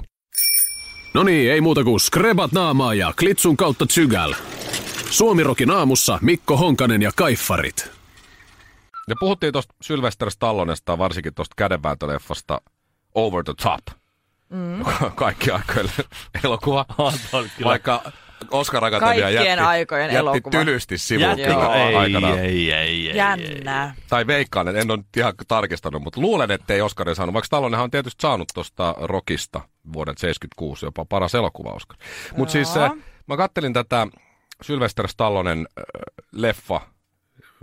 No 1.15 1.23
niin, 1.23 1.53
ei 1.53 1.61
muuta 1.61 1.85
kuin 1.85 2.01
skrebat 2.01 2.53
naamaa 2.53 2.95
ja 2.95 3.13
klitsun 3.19 3.57
kautta 3.57 3.87
tsygäl. 3.87 4.35
Suomirokin 5.11 5.71
aamussa 5.71 6.19
Mikko 6.23 6.57
Honkanen 6.57 7.03
ja 7.03 7.11
Kaiffarit. 7.17 7.91
Ja 9.09 9.15
puhuttiin 9.21 9.53
tuosta 9.53 9.75
Sylvester 9.83 10.31
Stallonesta, 10.31 10.99
varsinkin 10.99 11.35
tuosta 11.35 11.55
kädenvääntöleffasta 11.57 12.61
Over 13.15 13.45
the 13.45 13.55
Top. 13.63 13.99
Mm. 14.51 14.85
Kaikki 15.15 15.51
aikojen 15.51 15.91
elokuva. 16.45 16.87
Vaikka 17.65 18.13
Oscar 18.51 18.85
Akatemia 18.85 19.23
Kaikkien 19.23 19.47
jätti, 19.47 19.65
aikojen 19.65 20.05
jätti 20.05 20.17
elokuva. 20.17 20.51
tylysti 20.51 20.99
sivuun? 20.99 21.39
Joo. 21.39 21.73
Ei, 21.73 21.97
aikana. 21.97 22.29
ei, 22.29 22.73
ei, 22.73 23.11
ei. 23.11 23.17
Jännää. 23.17 23.95
Tai 24.09 24.27
veikkaan, 24.27 24.69
että 24.69 24.81
en 24.81 24.91
ole 24.91 24.99
ihan 25.17 25.35
tarkistanut, 25.49 26.03
mutta 26.03 26.21
luulen, 26.21 26.51
että 26.51 26.75
ei 26.75 26.81
Oscaria 26.81 27.15
saanut. 27.15 27.33
Vaikka 27.33 27.47
Stallonenhan 27.47 27.85
on 27.85 27.91
tietysti 27.91 28.23
saanut 28.23 28.49
tuosta 28.55 28.95
Rockista 29.01 29.61
vuoden 29.93 30.15
76 30.19 30.87
jopa 30.87 31.05
paras 31.05 31.35
elokuva 31.35 31.71
Oscar. 31.73 31.97
Mutta 32.37 32.53
siis 32.53 32.77
äh, 32.77 32.93
mä 33.27 33.37
kattelin 33.37 33.73
tätä 33.73 34.07
Sylvester 34.63 35.09
Stallonen 35.09 35.59
äh, 35.59 35.85
leffa, 36.33 36.81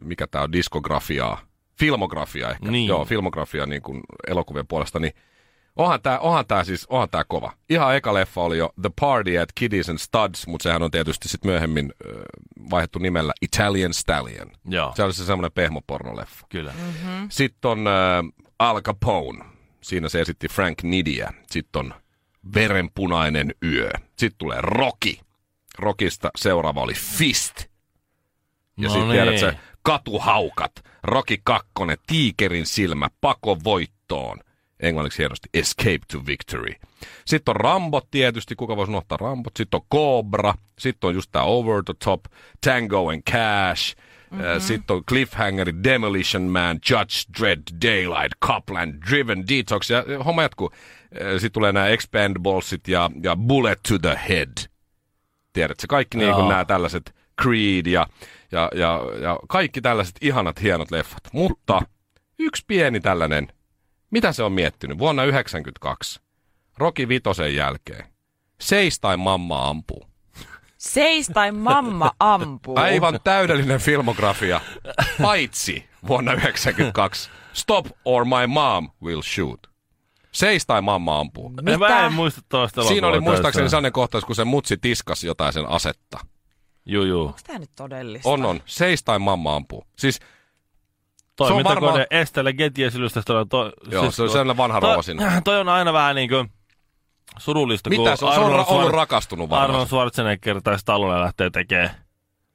mikä 0.01 0.27
tämä 0.27 0.43
on, 0.43 0.51
diskografiaa, 0.51 1.39
filmografiaa 1.79 2.51
ehkä. 2.51 2.71
Niin. 2.71 2.88
Joo, 2.88 3.05
filmografia 3.05 3.65
niin 3.65 3.81
kuin 3.81 4.01
elokuvien 4.27 4.67
puolesta, 4.67 4.99
niin 4.99 5.13
onhan 5.75 6.01
tämä 6.01 6.19
onhan 6.19 6.45
tää 6.47 6.63
siis, 6.63 6.85
onhan 6.89 7.09
tää 7.09 7.23
kova. 7.27 7.53
Ihan 7.69 7.95
eka 7.95 8.13
leffa 8.13 8.41
oli 8.41 8.57
jo 8.57 8.69
The 8.81 8.89
Party 8.99 9.38
at 9.38 9.49
Kiddies 9.55 9.89
and 9.89 9.97
Studs, 9.97 10.47
mutta 10.47 10.63
sehän 10.63 10.83
on 10.83 10.91
tietysti 10.91 11.27
sitten 11.27 11.51
myöhemmin 11.51 11.93
äh, 12.07 12.21
vaihdettu 12.71 12.99
nimellä 12.99 13.33
Italian 13.41 13.93
Stallion. 13.93 14.51
Joo, 14.65 14.93
Se 14.95 15.03
oli 15.03 15.13
se 15.13 15.25
semmoinen 15.25 15.51
pehmopornoleffa. 15.51 16.45
kyllä. 16.49 16.73
Mm-hmm. 16.77 17.27
Sitten 17.29 17.71
on 17.71 17.88
äh, 17.88 17.93
Al 18.59 18.81
Capone. 18.81 19.45
Siinä 19.81 20.09
se 20.09 20.21
esitti 20.21 20.47
Frank 20.47 20.83
Nidia. 20.83 21.33
Sitten 21.51 21.79
on 21.79 21.93
Verenpunainen 22.55 23.53
yö. 23.63 23.89
Sitten 24.17 24.38
tulee 24.38 24.57
Rocky. 24.61 25.13
Rockista 25.79 26.29
seuraava 26.38 26.81
oli 26.81 26.93
Fist. 26.93 27.55
Ja 28.77 28.88
No 28.88 28.89
sitten 28.89 29.07
niin. 29.09 29.11
tiedät 29.23 29.39
se 29.39 29.57
Katuhaukat. 29.83 30.71
Rocky 31.03 31.38
2, 31.43 31.67
Tiikerin 32.07 32.65
silmä, 32.65 33.07
Pako 33.21 33.57
voittoon. 33.63 34.39
Englanniksi 34.79 35.17
hienosti 35.17 35.49
Escape 35.53 35.99
to 36.11 36.25
Victory. 36.25 36.73
Sitten 37.25 37.51
on 37.51 37.55
Rambo 37.55 38.01
tietysti, 38.11 38.55
kuka 38.55 38.75
voisi 38.75 38.91
unohtaa 38.91 39.17
Rambot. 39.17 39.53
Sitten 39.57 39.77
on 39.81 39.88
Cobra. 39.93 40.53
Sitten 40.79 41.07
on 41.07 41.13
just 41.15 41.31
tämä 41.31 41.45
Over 41.45 41.83
the 41.83 41.93
Top, 42.03 42.25
Tango 42.65 43.09
and 43.09 43.21
Cash. 43.31 43.95
Mm-hmm. 44.31 44.59
Sitten 44.59 44.95
on 44.95 45.05
Cliffhanger, 45.05 45.73
Demolition 45.83 46.43
Man, 46.43 46.79
Judge 46.89 47.15
Dredd, 47.39 47.61
Daylight, 47.81 48.31
Copland, 48.45 48.93
Driven 49.09 49.43
Detox. 49.47 49.89
Ja 49.89 49.97
äh, 49.97 50.25
homma 50.25 50.41
jatkuu. 50.41 50.71
Sitten 51.31 51.51
tulee 51.51 51.71
nämä 51.71 51.88
Expandablesit 51.88 52.88
ja, 52.88 53.11
ja 53.23 53.35
Bullet 53.35 53.79
to 53.89 53.99
the 53.99 54.19
Head. 54.29 54.51
Tiedätkö, 55.53 55.88
kaikki 55.89 56.17
niin 56.17 56.33
kuin 56.33 56.49
nämä 56.49 56.65
tällaiset 56.65 57.15
Creed 57.41 57.85
ja, 57.85 58.07
ja, 58.51 58.71
ja, 58.75 59.01
ja 59.21 59.39
kaikki 59.49 59.81
tällaiset 59.81 60.15
ihanat, 60.21 60.61
hienot 60.61 60.91
leffat. 60.91 61.23
Mutta 61.33 61.81
yksi 62.39 62.63
pieni 62.67 62.99
tällainen, 62.99 63.47
mitä 64.12 64.32
se 64.32 64.44
on 64.44 64.52
miettinyt? 64.52 64.98
Vuonna 64.98 65.22
1992, 65.22 66.22
Rocky 66.78 67.08
Vitosen 67.08 67.56
jälkeen, 67.56 68.06
Seis 68.62 69.00
tai 69.00 69.18
mamma 69.18 69.70
ampuu. 69.70 70.06
Seis 70.78 71.28
tai 71.34 71.52
mamma 71.52 72.12
ampuu. 72.20 72.80
Aivan 72.80 73.20
täydellinen 73.24 73.80
filmografia, 73.80 74.62
paitsi 75.22 75.86
vuonna 76.08 76.32
1992, 76.32 77.30
Stop 77.54 77.86
or 78.06 78.26
my 78.26 78.48
mom 78.48 78.89
will 79.04 79.22
shoot. 79.22 79.68
Seis 80.32 80.65
tai 80.65 80.82
mamma 80.82 81.20
ampuu. 81.20 81.50
Mitä? 81.50 81.78
Mä 81.78 82.06
en 82.06 82.13
muista 82.13 82.41
toista 82.50 82.84
Siinä 82.84 83.08
oli 83.08 83.20
muistaakseni 83.20 83.70
sellainen 83.70 83.91
kohtaus, 83.91 84.26
kun 84.26 84.36
se 84.36 84.44
mutsi 84.44 84.78
tiskas 84.78 85.24
jotain 85.24 85.54
sen 85.54 85.70
asetta. 85.70 86.20
Juu, 86.86 87.04
juu. 87.04 87.26
Onko 87.26 87.39
tämä 87.48 87.60
nyt 87.60 87.72
todellista? 87.76 88.30
On, 88.30 88.46
on. 88.46 88.62
Seis 88.65 89.04
tai 89.04 89.20
mamma 89.20 89.56
ampuu. 89.56 89.88
Siis, 89.98 90.20
Toimintakone 91.36 91.76
varmaan- 91.76 91.93
varma... 91.93 92.06
Estelle 92.21 92.54
Getiesilystä. 92.54 93.21
To... 93.50 93.71
joo, 93.91 94.12
se 94.12 94.24
on 94.24 94.30
sellainen 94.30 94.58
vanha 94.58 94.80
rouva 94.80 95.02
sinne. 95.02 95.32
toi, 95.43 95.60
on 95.60 95.69
aina 95.69 95.93
vähän 95.93 96.15
niin 96.15 96.30
kuin 96.30 96.52
surullista, 97.38 97.89
Mitä 97.89 98.10
kun 98.10 98.17
se 98.17 98.26
on? 98.26 98.34
Se 98.34 98.39
on 98.39 98.52
ra- 98.60 98.65
ollut 98.67 98.91
rakastunut 98.91 99.54
Arnold 99.54 99.62
varmaan. 99.67 99.88
Schwarzenegger 99.88 100.62
tai 100.62 100.80
Stallone 100.80 101.21
lähtee 101.21 101.50
tekemään 101.50 101.89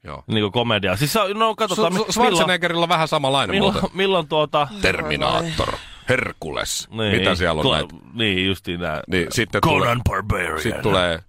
Joo. 0.03 0.23
niin 0.27 0.41
kuin 0.43 0.51
komediaa. 0.51 0.95
Siis 0.95 1.13
se 1.13 1.19
on- 1.19 1.39
no 1.39 1.55
katsotaan, 1.55 1.93
Su- 1.93 1.97
Su- 2.05 2.11
Schwarzeneggerilla 2.11 2.83
on 2.83 2.89
vähän 2.89 3.07
samanlainen 3.07 3.55
milloin, 3.55 3.73
muuten. 3.73 3.89
milloin, 3.93 4.27
tuota... 4.27 4.67
Terminaattor, 4.81 5.73
Herkules. 6.09 6.87
Niin, 6.91 7.17
Mitä 7.17 7.35
siellä 7.35 7.59
on 7.61 7.65
Kla- 7.65 7.71
näitä? 7.71 7.95
Niin, 8.13 8.47
justiin 8.47 8.79
nää. 8.79 9.01
Niin, 9.07 9.27
sitten 9.31 9.61
tulee, 9.61 9.79
Conan 9.79 10.01
Barbarian. 10.09 10.61
sitten 10.61 10.83
tulee 10.83 11.19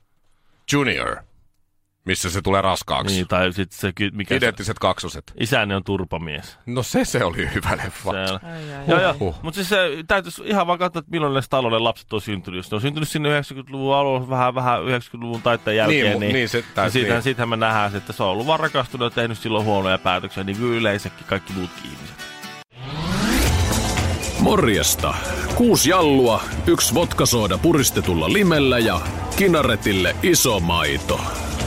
Junior, 0.73 1.17
missä 2.05 2.31
se 2.31 2.43
tulee 2.43 2.62
raskaaksi. 2.62 3.15
Niin, 3.15 3.29
tai 3.29 3.53
sitten 3.53 3.79
se, 3.79 3.93
mikä 4.12 4.29
se, 4.29 4.37
Identtiset 4.37 4.79
kaksoset. 4.79 5.33
isäni 5.41 5.75
on 5.75 5.85
turpamies. 5.85 6.59
No 6.67 6.83
se 6.83 7.05
se 7.05 7.25
oli 7.25 7.49
hyvä 7.55 7.77
leffa. 7.85 8.11
Se, 8.12 8.47
Joo, 8.88 9.01
joo. 9.01 9.35
Mutta 9.43 9.55
siis 9.57 9.69
se 9.69 9.77
täytyisi 10.07 10.43
ihan 10.47 10.67
vaan 10.67 10.79
katsoa, 10.79 11.01
että 11.01 11.11
milloin 11.11 11.35
ne 11.35 11.43
Stallonen 11.43 11.85
lapset 11.85 12.12
on 12.12 12.21
syntynyt. 12.21 12.59
Jos 12.59 12.71
ne 12.71 12.75
on 12.75 12.81
syntynyt 12.81 13.09
sinne 13.09 13.41
90-luvun 13.41 13.95
alussa, 13.95 14.29
vähän, 14.31 14.55
vähän 14.55 14.81
90-luvun 14.81 15.43
taitteen 15.43 15.77
jälkeen, 15.77 16.07
Niin, 16.11 16.21
niin, 16.21 16.33
niin 16.33 16.49
se 16.49 16.59
niin 16.59 16.67
täytyy- 16.75 16.93
siitähän, 16.93 17.17
niin. 17.17 17.23
siitähän 17.23 17.49
me 17.49 17.57
nähdään, 17.57 17.97
että 17.97 18.12
se 18.12 18.23
on 18.23 18.29
ollut 18.29 18.47
vaan 18.47 18.61
rakastunut 18.61 19.05
ja 19.12 19.15
tehnyt 19.15 19.38
silloin 19.38 19.65
huonoja 19.65 19.99
päätöksiä, 19.99 20.45
niin 20.45 20.57
kuin 20.59 20.73
yleensäkin 20.73 21.27
kaikki 21.27 21.53
muutkin 21.53 21.85
ihmiset. 21.85 22.17
Morjesta. 24.41 25.15
Kuusi 25.55 25.91
jallua, 25.91 26.43
yksi 26.67 26.95
vodkasooda 26.95 27.59
puristetulla 27.59 28.33
limellä 28.33 28.79
ja 28.79 29.01
kinaretille 29.37 30.17
iso 30.23 30.61
maito. 30.61 31.21